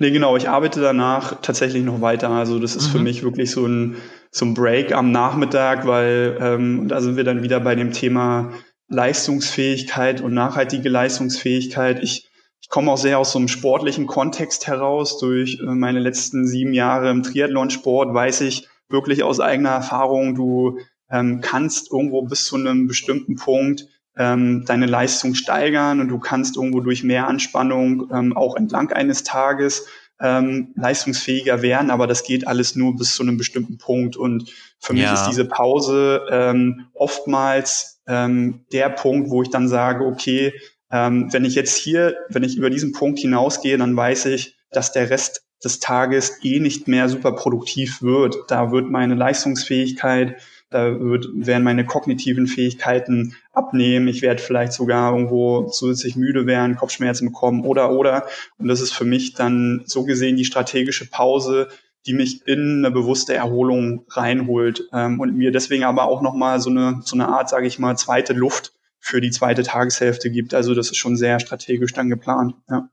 [0.00, 2.30] Nee, genau, ich arbeite danach tatsächlich noch weiter.
[2.30, 2.92] Also das ist mhm.
[2.92, 3.96] für mich wirklich so ein,
[4.30, 8.52] so ein Break am Nachmittag, weil ähm, da sind wir dann wieder bei dem Thema
[8.88, 12.02] Leistungsfähigkeit und nachhaltige Leistungsfähigkeit.
[12.02, 12.28] Ich,
[12.60, 15.18] ich komme auch sehr aus so einem sportlichen Kontext heraus.
[15.18, 20.78] Durch äh, meine letzten sieben Jahre im Triathlonsport weiß ich wirklich aus eigener Erfahrung, du
[21.10, 26.56] ähm, kannst irgendwo bis zu einem bestimmten Punkt ähm, deine Leistung steigern und du kannst
[26.56, 29.86] irgendwo durch mehr Anspannung ähm, auch entlang eines Tages
[30.20, 34.16] ähm, leistungsfähiger werden, aber das geht alles nur bis zu einem bestimmten Punkt.
[34.16, 40.04] Und für mich ist diese Pause ähm, oftmals ähm, der Punkt, wo ich dann sage,
[40.04, 40.52] okay,
[40.90, 44.92] ähm, wenn ich jetzt hier, wenn ich über diesen Punkt hinausgehe, dann weiß ich, dass
[44.92, 48.36] der Rest des Tages eh nicht mehr super produktiv wird.
[48.48, 50.36] Da wird meine Leistungsfähigkeit
[50.70, 54.06] da wird, werden meine kognitiven Fähigkeiten abnehmen.
[54.06, 58.26] Ich werde vielleicht sogar irgendwo zusätzlich müde werden, Kopfschmerzen bekommen oder, oder.
[58.58, 61.68] Und das ist für mich dann so gesehen die strategische Pause,
[62.06, 66.70] die mich in eine bewusste Erholung reinholt ähm, und mir deswegen aber auch nochmal so
[66.70, 70.54] eine, so eine Art, sage ich mal, zweite Luft für die zweite Tageshälfte gibt.
[70.54, 72.54] Also das ist schon sehr strategisch dann geplant.
[72.68, 72.88] Ja.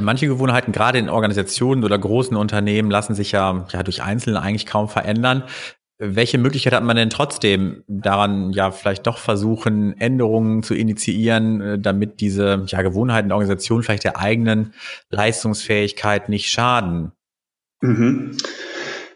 [0.00, 4.66] Manche Gewohnheiten, gerade in Organisationen oder großen Unternehmen, lassen sich ja, ja durch Einzelne eigentlich
[4.66, 5.44] kaum verändern.
[5.98, 11.78] Welche Möglichkeit hat man denn trotzdem daran, ja, vielleicht doch versuchen, Änderungen zu initiieren, äh,
[11.78, 14.74] damit diese ja, Gewohnheiten der Organisation vielleicht der eigenen
[15.10, 17.12] Leistungsfähigkeit nicht schaden?
[17.82, 18.36] Mhm.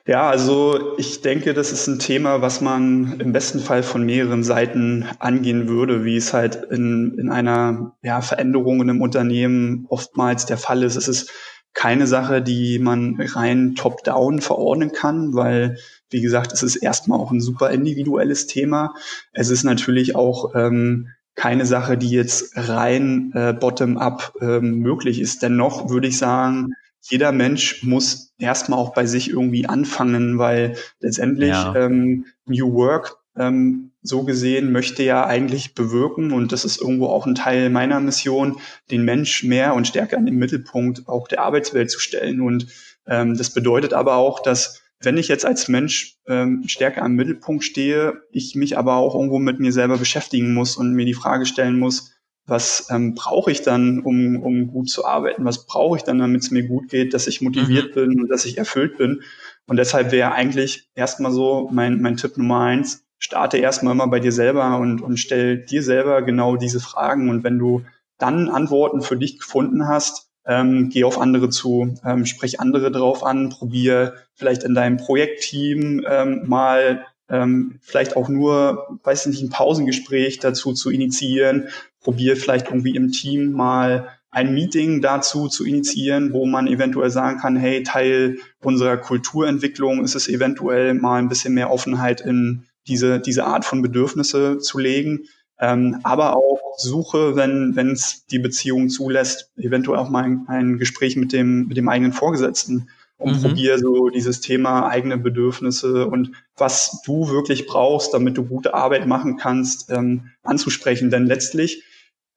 [0.07, 4.45] Ja, also ich denke, das ist ein Thema, was man im besten Fall von mehreren
[4.45, 10.47] Seiten angehen würde, wie es halt in, in einer ja, Veränderung in einem Unternehmen oftmals
[10.47, 10.95] der Fall ist.
[10.95, 11.33] Es ist
[11.75, 15.77] keine Sache, die man rein top-down verordnen kann, weil
[16.11, 18.95] wie gesagt, es ist erstmal auch ein super individuelles Thema.
[19.33, 25.43] Es ist natürlich auch ähm, keine Sache, die jetzt rein äh, bottom-up ähm, möglich ist.
[25.43, 26.75] Dennoch würde ich sagen,
[27.11, 31.75] jeder Mensch muss erstmal auch bei sich irgendwie anfangen, weil letztendlich ja.
[31.75, 37.27] ähm, New Work ähm, so gesehen möchte ja eigentlich bewirken, und das ist irgendwo auch
[37.27, 38.59] ein Teil meiner Mission,
[38.91, 42.41] den Mensch mehr und stärker in den Mittelpunkt auch der Arbeitswelt zu stellen.
[42.41, 42.69] Und
[43.07, 47.65] ähm, das bedeutet aber auch, dass wenn ich jetzt als Mensch ähm, stärker am Mittelpunkt
[47.65, 51.45] stehe, ich mich aber auch irgendwo mit mir selber beschäftigen muss und mir die Frage
[51.45, 52.16] stellen muss,
[52.47, 55.45] was ähm, brauche ich dann, um, um gut zu arbeiten?
[55.45, 58.01] Was brauche ich dann, damit es mir gut geht, dass ich motiviert mhm.
[58.01, 59.23] bin und dass ich erfüllt bin?
[59.67, 64.21] Und deshalb wäre eigentlich erstmal so mein, mein Tipp Nummer eins, starte erstmal immer bei
[64.21, 67.29] dir selber und, und stell dir selber genau diese Fragen.
[67.31, 67.83] Und wenn du
[68.19, 73.25] dann Antworten für dich gefunden hast, ähm, geh auf andere zu, ähm, sprich andere drauf
[73.25, 79.51] an, probier vielleicht in deinem Projektteam ähm, mal ähm, vielleicht auch nur, weiß nicht, ein
[79.51, 81.69] Pausengespräch dazu zu initiieren,
[82.07, 87.41] probier vielleicht irgendwie im Team mal ein Meeting dazu zu initiieren, wo man eventuell sagen
[87.41, 93.19] kann, hey, Teil unserer Kulturentwicklung ist es eventuell mal ein bisschen mehr Offenheit in diese,
[93.19, 95.25] diese Art von Bedürfnisse zu legen.
[95.59, 100.79] Ähm, aber auch suche, wenn wenn es die Beziehung zulässt, eventuell auch mal ein, ein,
[100.79, 103.43] Gespräch mit dem mit dem eigenen Vorgesetzten und mhm.
[103.43, 109.07] probiere so dieses Thema eigene Bedürfnisse und was du wirklich brauchst, damit du gute Arbeit
[109.07, 111.11] machen kannst, ähm, anzusprechen.
[111.11, 111.83] Denn letztlich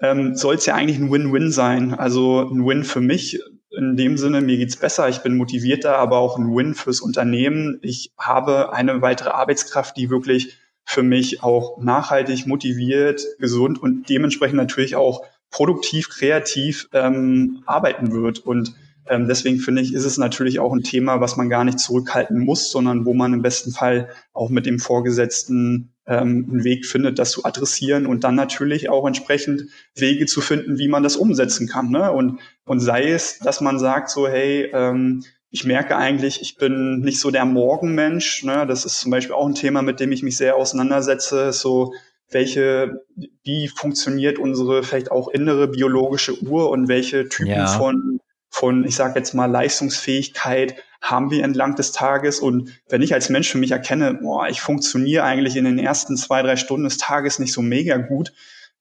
[0.02, 1.94] ähm, soll es ja eigentlich ein Win-Win sein.
[1.94, 3.40] Also ein Win für mich
[3.72, 7.80] in dem Sinne, mir geht's besser, ich bin motivierter, aber auch ein Win fürs Unternehmen.
[7.82, 14.58] Ich habe eine weitere Arbeitskraft, die wirklich für mich auch nachhaltig motiviert, gesund und dementsprechend
[14.58, 18.40] natürlich auch produktiv, kreativ ähm, arbeiten wird.
[18.40, 18.74] Und
[19.10, 22.40] ähm, deswegen finde ich, ist es natürlich auch ein Thema, was man gar nicht zurückhalten
[22.40, 27.18] muss, sondern wo man im besten Fall auch mit dem Vorgesetzten ähm, einen Weg findet,
[27.18, 29.64] das zu adressieren und dann natürlich auch entsprechend
[29.96, 31.90] Wege zu finden, wie man das umsetzen kann.
[31.90, 32.12] Ne?
[32.12, 37.00] Und, und sei es, dass man sagt so, hey, ähm, ich merke eigentlich, ich bin
[37.00, 38.44] nicht so der Morgenmensch.
[38.44, 38.68] Ne?
[38.68, 41.52] Das ist zum Beispiel auch ein Thema, mit dem ich mich sehr auseinandersetze.
[41.52, 41.94] So,
[42.30, 43.06] welche,
[43.44, 47.66] wie funktioniert unsere vielleicht auch innere biologische Uhr und welche Typen ja.
[47.66, 52.40] von, von, ich sage jetzt mal, Leistungsfähigkeit haben wir entlang des Tages.
[52.40, 56.18] Und wenn ich als Mensch für mich erkenne, boah, ich funktioniere eigentlich in den ersten
[56.18, 58.34] zwei, drei Stunden des Tages nicht so mega gut,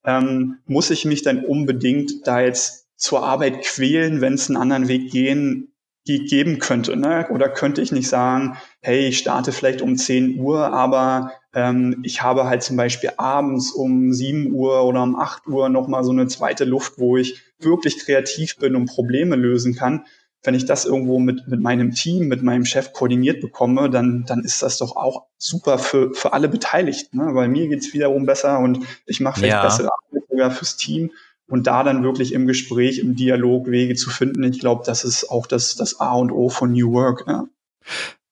[0.04, 4.88] ähm, muss ich mich dann unbedingt da jetzt zur Arbeit quälen, wenn es einen anderen
[4.88, 5.72] Weg gehen
[6.04, 6.96] geben könnte.
[6.96, 7.26] Ne?
[7.30, 12.22] Oder könnte ich nicht sagen, hey, ich starte vielleicht um 10 Uhr, aber ähm, ich
[12.22, 16.26] habe halt zum Beispiel abends um 7 Uhr oder um 8 Uhr nochmal so eine
[16.26, 20.04] zweite Luft, wo ich wirklich kreativ bin und Probleme lösen kann.
[20.42, 24.44] Wenn ich das irgendwo mit, mit meinem Team, mit meinem Chef koordiniert bekomme, dann, dann
[24.44, 27.18] ist das doch auch super für, für alle Beteiligten.
[27.18, 27.34] Ne?
[27.34, 29.62] Weil mir geht's wiederum besser und ich mache vielleicht ja.
[29.62, 31.10] bessere Arbeit sogar fürs Team
[31.48, 34.44] und da dann wirklich im Gespräch, im Dialog Wege zu finden.
[34.44, 37.24] Ich glaube, das ist auch das, das A und O von New Work.
[37.26, 37.46] Ja.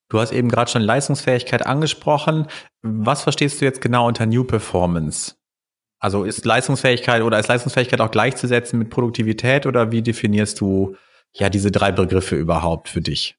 [0.09, 2.47] Du hast eben gerade schon Leistungsfähigkeit angesprochen.
[2.83, 5.35] Was verstehst du jetzt genau unter New Performance?
[5.99, 10.97] Also ist Leistungsfähigkeit oder ist Leistungsfähigkeit auch gleichzusetzen mit Produktivität oder wie definierst du
[11.33, 13.37] ja diese drei Begriffe überhaupt für dich?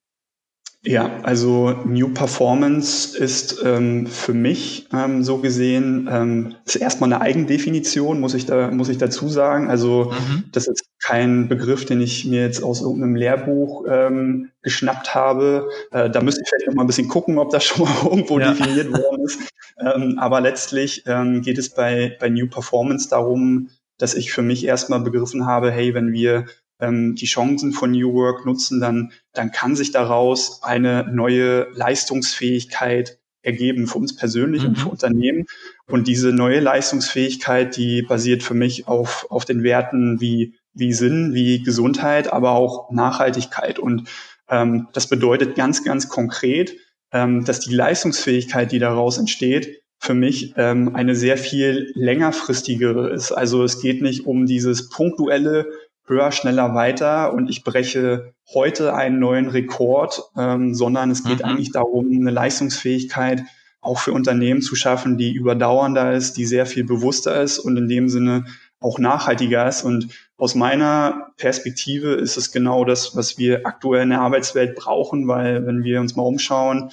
[0.88, 7.22] Ja, also New Performance ist ähm, für mich ähm, so gesehen ähm, ist erstmal eine
[7.22, 9.70] Eigendefinition, muss ich da muss ich dazu sagen.
[9.70, 10.46] Also mhm.
[10.54, 15.68] das ist kein Begriff, den ich mir jetzt aus irgendeinem Lehrbuch ähm, geschnappt habe.
[15.92, 18.40] Äh, da müsste ich vielleicht noch mal ein bisschen gucken, ob das schon mal irgendwo
[18.40, 18.54] ja.
[18.54, 19.42] definiert worden ist.
[19.80, 24.66] Ähm, aber letztlich ähm, geht es bei bei New Performance darum, dass ich für mich
[24.66, 26.46] erstmal begriffen habe, hey, wenn wir
[26.80, 33.20] ähm, die Chancen von New Work nutzen, dann, dann kann sich daraus eine neue Leistungsfähigkeit
[33.42, 34.70] ergeben für uns persönlich mhm.
[34.70, 35.46] und für Unternehmen.
[35.88, 41.34] Und diese neue Leistungsfähigkeit, die basiert für mich auf, auf den Werten wie, wie Sinn,
[41.34, 43.80] wie Gesundheit, aber auch Nachhaltigkeit.
[43.80, 44.10] Und
[44.50, 46.76] ähm, das bedeutet ganz, ganz konkret,
[47.12, 53.32] ähm, dass die Leistungsfähigkeit, die daraus entsteht, für mich ähm, eine sehr viel längerfristigere ist.
[53.32, 55.68] Also es geht nicht um dieses punktuelle
[56.08, 61.46] höher, schneller, weiter und ich breche heute einen neuen Rekord, ähm, sondern es geht mhm.
[61.46, 63.44] eigentlich darum, eine Leistungsfähigkeit
[63.82, 67.88] auch für Unternehmen zu schaffen, die überdauernder ist, die sehr viel bewusster ist und in
[67.88, 68.46] dem Sinne
[68.80, 69.84] auch nachhaltiger ist.
[69.84, 75.28] Und aus meiner Perspektive ist es genau das, was wir aktuell in der Arbeitswelt brauchen,
[75.28, 76.92] weil wenn wir uns mal umschauen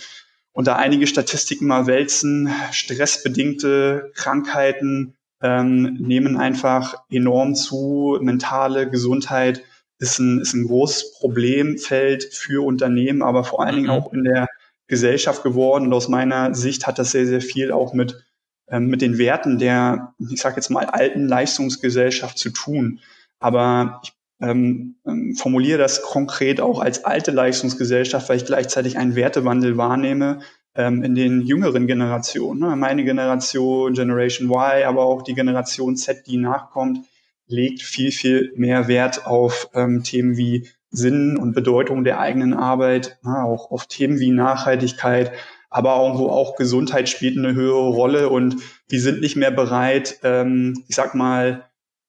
[0.53, 8.18] und da einige Statistiken mal wälzen, stressbedingte Krankheiten, ähm, nehmen einfach enorm zu.
[8.22, 9.62] Mentale Gesundheit
[9.98, 13.92] ist ein, ist ein großes Problemfeld für Unternehmen, aber vor allen Dingen mhm.
[13.92, 14.48] auch in der
[14.87, 15.85] Gesellschaft geworden.
[15.85, 18.24] Und aus meiner Sicht hat das sehr, sehr viel auch mit,
[18.68, 23.00] ähm, mit den Werten der, ich sage jetzt mal, alten Leistungsgesellschaft zu tun.
[23.38, 29.14] Aber ich ähm, ähm, formuliere das konkret auch als alte Leistungsgesellschaft, weil ich gleichzeitig einen
[29.14, 30.40] Wertewandel wahrnehme,
[30.74, 32.60] ähm, in den jüngeren Generationen.
[32.60, 32.76] Ne?
[32.76, 37.06] Meine Generation, Generation Y, aber auch die Generation Z, die nachkommt,
[37.46, 43.18] legt viel, viel mehr Wert auf ähm, Themen wie Sinn und Bedeutung der eigenen Arbeit,
[43.22, 43.42] ne?
[43.42, 45.32] auch auf Themen wie Nachhaltigkeit,
[45.70, 48.56] aber irgendwo auch Gesundheit spielt eine höhere Rolle und
[48.90, 51.64] die sind nicht mehr bereit, ähm, ich sag mal,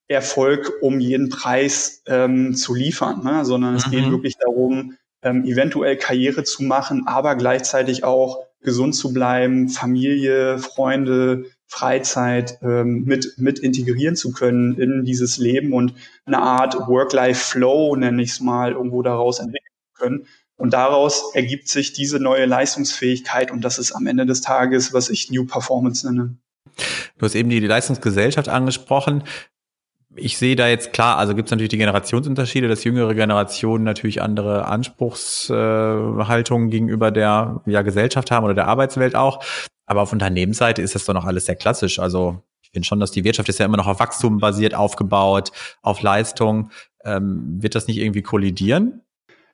[0.08, 3.44] Erfolg um jeden Preis ähm, zu liefern, ne?
[3.44, 3.92] sondern es mhm.
[3.92, 10.60] geht wirklich darum, ähm, eventuell Karriere zu machen, aber gleichzeitig auch gesund zu bleiben, Familie,
[10.60, 15.94] Freunde, Freizeit ähm, mit, mit integrieren zu können in dieses Leben und
[16.26, 20.28] eine Art Work-Life-Flow, nenne ich es mal, irgendwo daraus entwickeln können.
[20.58, 25.10] Und daraus ergibt sich diese neue Leistungsfähigkeit und das ist am Ende des Tages, was
[25.10, 26.38] ich New Performance nenne.
[27.18, 29.24] Du hast eben die Leistungsgesellschaft angesprochen
[30.16, 34.22] ich sehe da jetzt klar, also gibt es natürlich die Generationsunterschiede, dass jüngere Generationen natürlich
[34.22, 39.44] andere Anspruchshaltungen gegenüber der ja, Gesellschaft haben oder der Arbeitswelt auch.
[39.86, 42.00] Aber auf Unternehmensseite ist das doch noch alles sehr klassisch.
[42.00, 45.52] Also ich finde schon, dass die Wirtschaft ist ja immer noch auf Wachstum basiert aufgebaut,
[45.82, 46.72] auf Leistung.
[47.04, 49.02] Ähm, wird das nicht irgendwie kollidieren?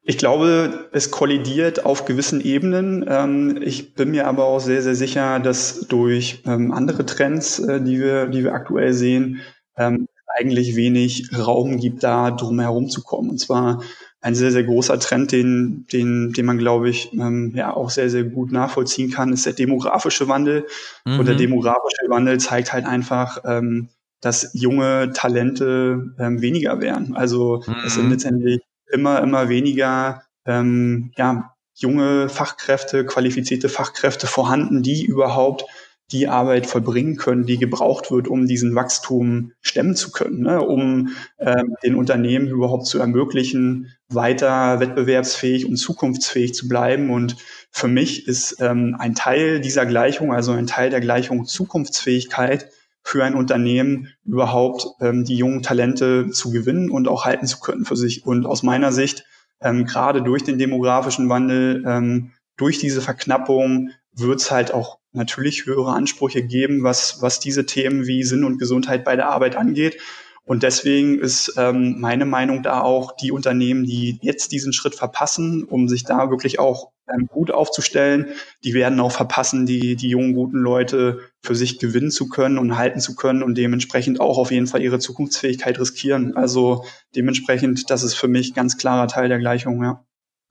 [0.04, 3.06] Ich glaube, es kollidiert auf gewissen Ebenen.
[3.08, 7.82] Ähm, ich bin mir aber auch sehr, sehr sicher, dass durch ähm, andere Trends, äh,
[7.82, 9.42] die wir, die wir aktuell sehen,
[9.78, 13.30] ähm, eigentlich wenig Raum gibt, da drum herum zu kommen.
[13.30, 13.82] Und zwar
[14.22, 18.10] ein sehr, sehr großer Trend, den, den, den man, glaube ich, ähm, ja auch sehr,
[18.10, 20.68] sehr gut nachvollziehen kann, ist der demografische Wandel.
[21.06, 21.20] Mhm.
[21.20, 23.90] Und der demografische Wandel zeigt halt einfach, ähm,
[24.22, 27.16] dass junge Talente ähm, weniger werden.
[27.16, 27.76] Also mhm.
[27.86, 28.12] es sind mhm.
[28.12, 35.66] letztendlich immer, immer weniger ähm, ja, junge Fachkräfte, qualifizierte Fachkräfte vorhanden, die überhaupt
[36.12, 40.62] die Arbeit vollbringen können, die gebraucht wird, um diesen Wachstum stemmen zu können, ne?
[40.62, 47.10] um ähm, den Unternehmen überhaupt zu ermöglichen, weiter wettbewerbsfähig und zukunftsfähig zu bleiben.
[47.10, 47.38] Und
[47.72, 52.70] für mich ist ähm, ein Teil dieser Gleichung, also ein Teil der Gleichung Zukunftsfähigkeit
[53.04, 57.86] für ein Unternehmen überhaupt ähm, die jungen Talente zu gewinnen und auch halten zu können
[57.86, 58.26] für sich.
[58.26, 59.26] Und aus meiner Sicht,
[59.62, 65.66] ähm, gerade durch den demografischen Wandel, ähm, durch diese Verknappung wird es halt auch natürlich
[65.66, 69.98] höhere Ansprüche geben, was, was diese Themen wie Sinn und Gesundheit bei der Arbeit angeht.
[70.44, 75.64] Und deswegen ist ähm, meine Meinung da auch, die Unternehmen, die jetzt diesen Schritt verpassen,
[75.64, 78.28] um sich da wirklich auch ähm, gut aufzustellen,
[78.64, 82.78] die werden auch verpassen, die, die jungen, guten Leute für sich gewinnen zu können und
[82.78, 86.36] halten zu können und dementsprechend auch auf jeden Fall ihre Zukunftsfähigkeit riskieren.
[86.36, 90.04] Also dementsprechend, das ist für mich ganz klarer Teil der Gleichung, ja.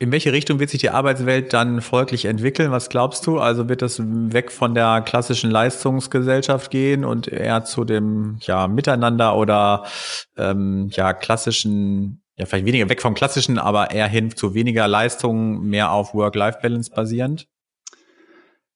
[0.02, 2.70] In welche Richtung wird sich die Arbeitswelt dann folglich entwickeln?
[2.70, 3.38] Was glaubst du?
[3.38, 9.36] Also wird es weg von der klassischen Leistungsgesellschaft gehen und eher zu dem ja Miteinander
[9.36, 9.84] oder
[10.38, 15.66] ähm, ja klassischen, ja vielleicht weniger weg vom klassischen, aber eher hin zu weniger Leistung,
[15.66, 17.46] mehr auf Work-Life-Balance basierend?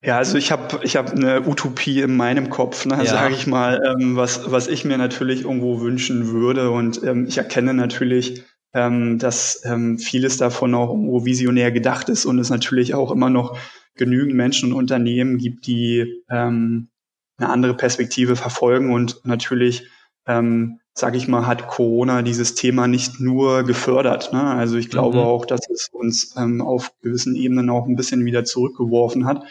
[0.02, 3.06] Ja, also ich habe ich hab eine Utopie in meinem Kopf, ne, ja.
[3.06, 6.70] sage ich mal, ähm, was, was ich mir natürlich irgendwo wünschen würde.
[6.70, 12.26] Und ähm, ich erkenne natürlich, ähm, dass ähm, vieles davon auch irgendwo visionär gedacht ist
[12.26, 13.56] und es natürlich auch immer noch
[13.94, 16.88] genügend Menschen und Unternehmen gibt, die ähm,
[17.38, 19.86] eine andere Perspektive verfolgen und natürlich,
[20.26, 24.32] ähm, sage ich mal, hat Corona dieses Thema nicht nur gefördert.
[24.32, 24.42] Ne?
[24.42, 25.24] Also ich glaube mhm.
[25.24, 29.44] auch, dass es uns ähm, auf gewissen Ebenen auch ein bisschen wieder zurückgeworfen hat.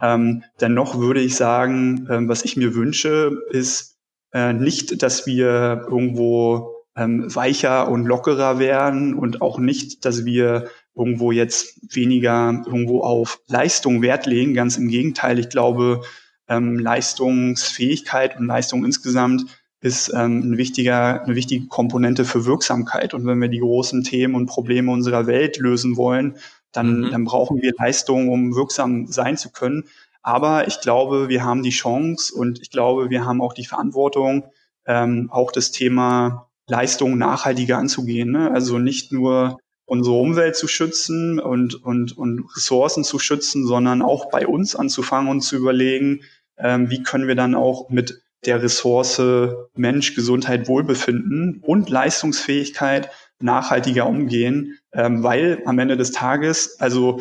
[0.00, 3.96] Ähm, dennoch würde ich sagen, ähm, was ich mir wünsche, ist
[4.32, 10.68] äh, nicht, dass wir irgendwo ähm, weicher und lockerer werden und auch nicht, dass wir
[10.94, 14.54] irgendwo jetzt weniger irgendwo auf Leistung Wert legen.
[14.54, 16.02] Ganz im Gegenteil, ich glaube,
[16.48, 19.44] ähm, Leistungsfähigkeit und Leistung insgesamt
[19.80, 23.12] ist ähm, ein wichtiger, eine wichtige Komponente für Wirksamkeit.
[23.12, 26.36] Und wenn wir die großen Themen und Probleme unserer Welt lösen wollen,
[26.72, 27.10] dann, mhm.
[27.10, 29.84] dann brauchen wir Leistung, um wirksam sein zu können.
[30.22, 34.46] Aber ich glaube, wir haben die Chance und ich glaube, wir haben auch die Verantwortung,
[34.86, 38.30] ähm, auch das Thema Leistungen nachhaltiger anzugehen.
[38.30, 38.50] Ne?
[38.50, 44.30] Also nicht nur unsere Umwelt zu schützen und, und, und Ressourcen zu schützen, sondern auch
[44.30, 46.22] bei uns anzufangen und zu überlegen,
[46.58, 49.20] ähm, wie können wir dann auch mit der Ressource
[49.74, 57.20] Mensch, Gesundheit, Wohlbefinden und Leistungsfähigkeit nachhaltiger umgehen, ähm, weil am Ende des Tages, also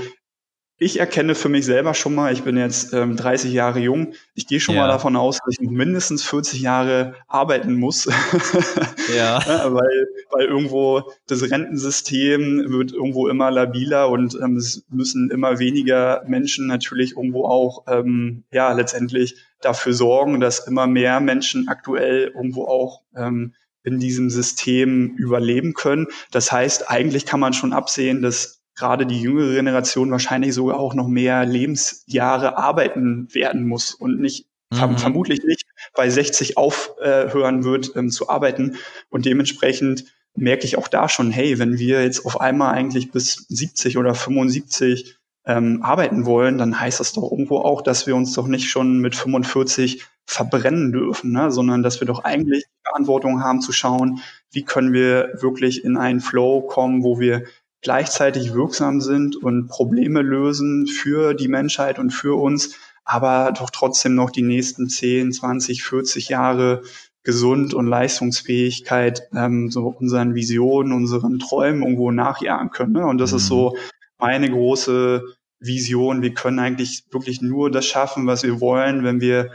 [0.77, 4.45] ich erkenne für mich selber schon mal, ich bin jetzt ähm, 30 Jahre jung, ich
[4.45, 4.81] gehe schon ja.
[4.81, 8.05] mal davon aus, dass ich mindestens 40 Jahre arbeiten muss.
[9.15, 9.39] ja.
[9.39, 9.73] ja.
[9.73, 16.23] weil, weil irgendwo das Rentensystem wird irgendwo immer labiler und ähm, es müssen immer weniger
[16.27, 22.65] Menschen natürlich irgendwo auch ähm, ja letztendlich dafür sorgen, dass immer mehr Menschen aktuell irgendwo
[22.65, 26.07] auch ähm, in diesem System überleben können.
[26.31, 30.93] Das heißt, eigentlich kann man schon absehen, dass gerade die jüngere Generation wahrscheinlich sogar auch
[30.93, 34.97] noch mehr Lebensjahre arbeiten werden muss und nicht mhm.
[34.97, 38.77] vermutlich nicht bei 60 aufhören wird ähm, zu arbeiten.
[39.09, 43.45] Und dementsprechend merke ich auch da schon, hey, wenn wir jetzt auf einmal eigentlich bis
[43.47, 48.33] 70 oder 75 ähm, arbeiten wollen, dann heißt das doch irgendwo auch, dass wir uns
[48.33, 51.51] doch nicht schon mit 45 verbrennen dürfen, ne?
[51.51, 56.19] sondern dass wir doch eigentlich Verantwortung haben zu schauen, wie können wir wirklich in einen
[56.19, 57.43] Flow kommen, wo wir
[57.85, 64.15] gleichzeitig wirksam sind und Probleme lösen für die Menschheit und für uns, aber doch trotzdem
[64.15, 66.81] noch die nächsten 10, 20, 40 Jahre
[67.21, 72.93] gesund und Leistungsfähigkeit ähm, so unseren Visionen, unseren Träumen irgendwo nachjagen können.
[72.93, 73.05] Ne?
[73.05, 73.37] Und das mhm.
[73.37, 73.77] ist so
[74.17, 75.21] meine große
[75.59, 76.23] Vision.
[76.23, 79.51] Wir können eigentlich wirklich nur das schaffen, was wir wollen, wenn wir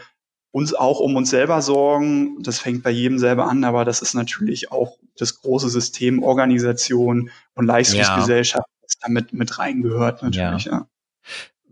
[0.52, 2.42] uns auch um uns selber sorgen.
[2.42, 7.30] Das fängt bei jedem selber an, aber das ist natürlich auch das große System Organisation
[7.54, 8.78] und Leistungsgesellschaft, ja.
[8.82, 10.64] das damit mit reingehört natürlich.
[10.64, 10.72] Ja.
[10.72, 10.86] ja.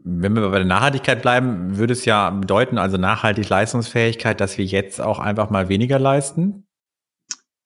[0.04, 4.64] Wenn wir bei der Nachhaltigkeit bleiben, würde es ja bedeuten, also nachhaltig Leistungsfähigkeit, dass wir
[4.64, 6.64] jetzt auch einfach mal weniger leisten?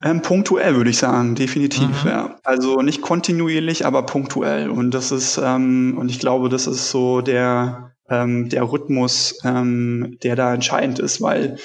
[0.03, 2.05] Ähm, punktuell würde ich sagen, definitiv.
[2.05, 2.11] Mhm.
[2.11, 2.37] Ja.
[2.43, 4.71] Also nicht kontinuierlich, aber punktuell.
[4.71, 10.19] Und das ist, ähm, und ich glaube, das ist so der ähm, der Rhythmus, ähm,
[10.23, 11.57] der da entscheidend ist, weil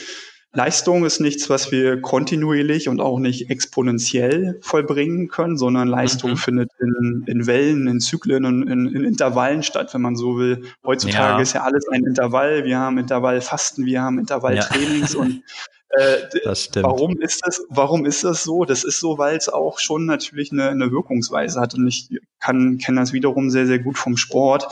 [0.54, 6.38] Leistung ist nichts, was wir kontinuierlich und auch nicht exponentiell vollbringen können, sondern Leistung mhm.
[6.38, 10.64] findet in, in Wellen, in Zyklen und in, in, Intervallen statt, wenn man so will.
[10.84, 11.40] Heutzutage ja.
[11.42, 12.64] ist ja alles ein Intervall.
[12.64, 15.20] Wir haben Intervallfasten, wir haben Intervalltrainings ja.
[15.20, 15.44] und
[15.90, 16.86] Äh, das stimmt.
[16.86, 18.66] Warum ist das, warum ist das so?
[18.66, 21.76] Das ist so, weil es auch schon natürlich eine, eine Wirkungsweise hat.
[21.76, 22.10] Und ich
[22.40, 24.68] kann, kenne das wiederum sehr, sehr gut vom Sport.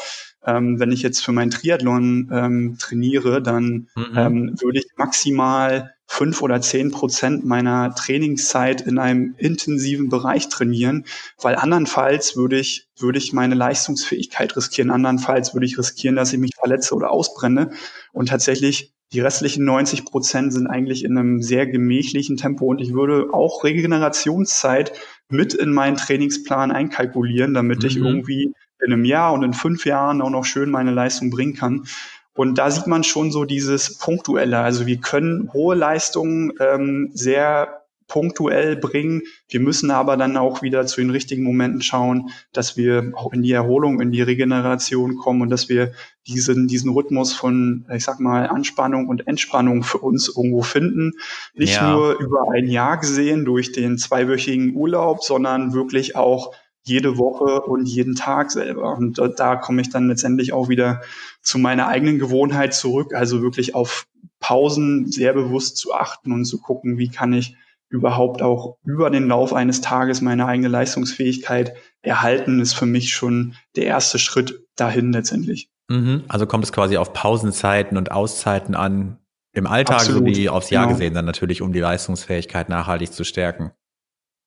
[0.46, 4.18] Ähm, wenn ich jetzt für meinen Triathlon ähm, trainiere, dann mhm.
[4.18, 11.06] ähm, würde ich maximal fünf oder zehn Prozent meiner Trainingszeit in einem intensiven Bereich trainieren,
[11.42, 14.92] weil andernfalls würde ich, würde ich meine Leistungsfähigkeit riskieren.
[14.92, 17.72] Andernfalls würde ich riskieren, dass ich mich verletze oder ausbrenne.
[18.14, 22.94] Und tatsächlich die restlichen 90 Prozent sind eigentlich in einem sehr gemächlichen Tempo und ich
[22.94, 24.94] würde auch Regenerationszeit
[25.30, 27.88] mit in meinen Trainingsplan einkalkulieren, damit mhm.
[27.88, 28.54] ich irgendwie
[28.86, 31.86] in einem Jahr und in fünf Jahren auch noch schön meine Leistung bringen kann.
[32.34, 34.60] Und da sieht man schon so dieses Punktuelle.
[34.60, 39.24] Also wir können hohe Leistungen ähm, sehr punktuell bringen.
[39.48, 43.42] Wir müssen aber dann auch wieder zu den richtigen Momenten schauen, dass wir auch in
[43.42, 45.92] die Erholung, in die Regeneration kommen und dass wir
[46.28, 51.14] diesen, diesen Rhythmus von, ich sag mal, Anspannung und Entspannung für uns irgendwo finden.
[51.56, 51.92] Nicht ja.
[51.92, 56.54] nur über ein Jahr gesehen durch den zweiwöchigen Urlaub, sondern wirklich auch
[56.86, 58.96] jede Woche und jeden Tag selber.
[58.96, 61.02] Und da, komme ich dann letztendlich auch wieder
[61.42, 64.08] zu meiner eigenen Gewohnheit zurück, also wirklich auf
[64.40, 67.56] Pausen sehr bewusst zu achten und zu gucken, wie kann ich
[67.90, 73.56] überhaupt auch über den Lauf eines Tages meine eigene Leistungsfähigkeit erhalten, ist für mich schon
[73.76, 75.70] der erste Schritt dahin letztendlich.
[75.88, 76.24] Mhm.
[76.28, 79.18] Also kommt es quasi auf Pausenzeiten und Auszeiten an,
[79.54, 80.36] im Alltag Absolut.
[80.36, 80.98] sowie aufs Jahr genau.
[80.98, 83.72] gesehen dann natürlich, um die Leistungsfähigkeit nachhaltig zu stärken.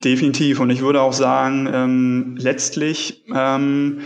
[0.05, 0.61] Definitiv.
[0.61, 4.03] Und ich würde auch sagen, ähm, letztlich ähm,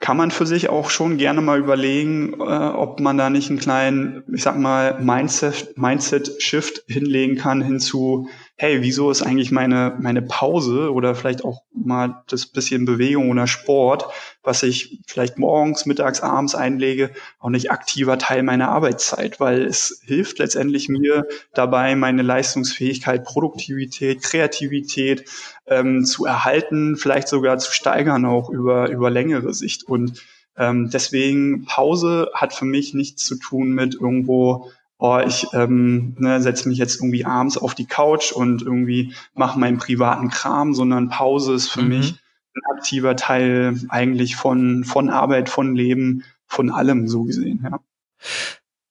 [0.00, 3.58] kann man für sich auch schon gerne mal überlegen, äh, ob man da nicht einen
[3.58, 8.28] kleinen, ich sag mal, Mindset-Shift Mindset hinlegen kann hinzu,
[8.58, 13.46] hey, wieso ist eigentlich meine, meine Pause oder vielleicht auch mal das bisschen Bewegung oder
[13.46, 14.06] Sport,
[14.42, 20.00] was ich vielleicht morgens, mittags, abends einlege, auch nicht aktiver Teil meiner Arbeitszeit, weil es
[20.04, 25.28] hilft letztendlich mir dabei, meine Leistungsfähigkeit, Produktivität, Kreativität
[25.66, 29.84] ähm, zu erhalten, vielleicht sogar zu steigern, auch über, über längere Sicht.
[29.84, 30.22] Und
[30.56, 36.40] ähm, deswegen Pause hat für mich nichts zu tun mit irgendwo oh, ich ähm, ne,
[36.40, 41.08] setze mich jetzt irgendwie abends auf die Couch und irgendwie mache meinen privaten Kram, sondern
[41.08, 41.88] Pause ist für mhm.
[41.88, 42.14] mich
[42.54, 47.80] ein aktiver Teil eigentlich von, von Arbeit, von Leben, von allem so gesehen, ja.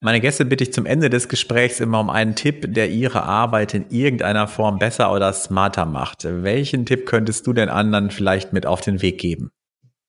[0.02, 3.74] Meine Gäste bitte ich zum Ende des Gesprächs immer um einen Tipp, der ihre Arbeit
[3.74, 6.26] in irgendeiner Form besser oder smarter macht.
[6.26, 9.50] Welchen Tipp könntest du den anderen vielleicht mit auf den Weg geben?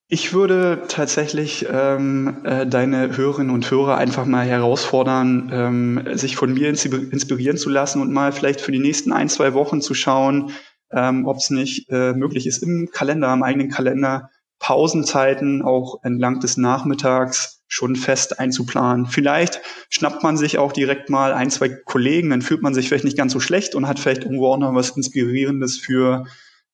[0.09, 6.53] Ich würde tatsächlich ähm, äh, deine Hörerinnen und Hörer einfach mal herausfordern, ähm, sich von
[6.53, 10.51] mir inspirieren zu lassen und mal vielleicht für die nächsten ein, zwei Wochen zu schauen,
[10.91, 14.29] ähm, ob es nicht äh, möglich ist, im Kalender, im eigenen Kalender,
[14.59, 19.07] Pausenzeiten auch entlang des Nachmittags schon fest einzuplanen.
[19.07, 23.03] Vielleicht schnappt man sich auch direkt mal ein, zwei Kollegen, dann fühlt man sich vielleicht
[23.03, 26.25] nicht ganz so schlecht und hat vielleicht irgendwo auch noch was Inspirierendes für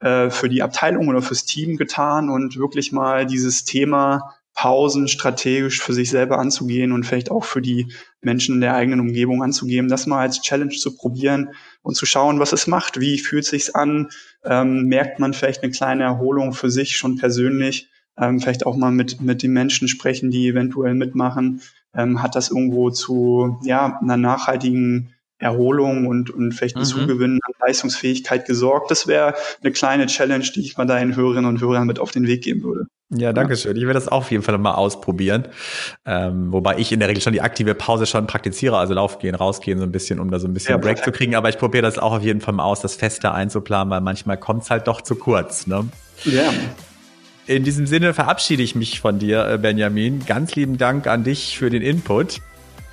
[0.03, 5.81] äh, für die Abteilung oder fürs Team getan und wirklich mal dieses Thema Pausen strategisch
[5.81, 7.87] für sich selber anzugehen und vielleicht auch für die
[8.21, 11.51] Menschen in der eigenen Umgebung anzugeben, das mal als Challenge zu probieren
[11.81, 14.09] und zu schauen, was es macht, wie fühlt sich's an,
[14.43, 18.91] ähm, merkt man vielleicht eine kleine Erholung für sich schon persönlich, ähm, vielleicht auch mal
[18.91, 21.61] mit mit den Menschen sprechen, die eventuell mitmachen,
[21.95, 25.13] ähm, hat das irgendwo zu ja einer nachhaltigen
[25.43, 26.85] Erholung und, und vielleicht ein mhm.
[26.85, 28.89] Zugewinn an Leistungsfähigkeit gesorgt.
[28.89, 32.27] Das wäre eine kleine Challenge, die ich mal deinen Hörerinnen und Hörern mit auf den
[32.27, 32.87] Weg geben würde.
[33.15, 33.75] Ja, danke schön.
[33.75, 35.47] Ich werde das auf jeden Fall mal ausprobieren.
[36.05, 39.77] Ähm, wobei ich in der Regel schon die aktive Pause schon praktiziere, also laufgehen, rausgehen
[39.77, 41.05] so ein bisschen, um da so ein bisschen ja, Break perfekt.
[41.05, 41.35] zu kriegen.
[41.35, 44.37] Aber ich probiere das auch auf jeden Fall mal aus, das fester einzuplanen, weil manchmal
[44.37, 45.67] kommt es halt doch zu kurz.
[45.67, 45.87] Ne?
[46.25, 46.51] Ja.
[47.45, 50.25] In diesem Sinne verabschiede ich mich von dir, äh, Benjamin.
[50.25, 52.39] Ganz lieben Dank an dich für den Input.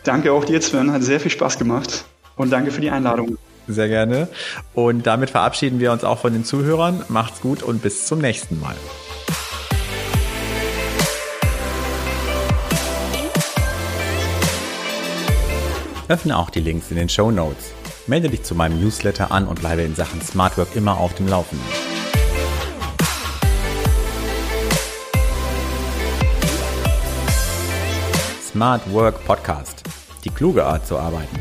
[0.02, 0.92] Danke auch dir, Sven.
[0.92, 2.04] Hat sehr viel Spaß gemacht.
[2.40, 3.36] Und danke für die Einladung.
[3.68, 4.26] Sehr gerne.
[4.72, 7.04] Und damit verabschieden wir uns auch von den Zuhörern.
[7.08, 8.74] Macht's gut und bis zum nächsten Mal.
[16.08, 17.72] Öffne auch die Links in den Show Notes.
[18.06, 21.28] Melde dich zu meinem Newsletter an und bleibe in Sachen Smart Work immer auf dem
[21.28, 21.66] Laufenden.
[28.50, 29.82] Smart Work Podcast.
[30.24, 31.38] Die kluge Art zu arbeiten.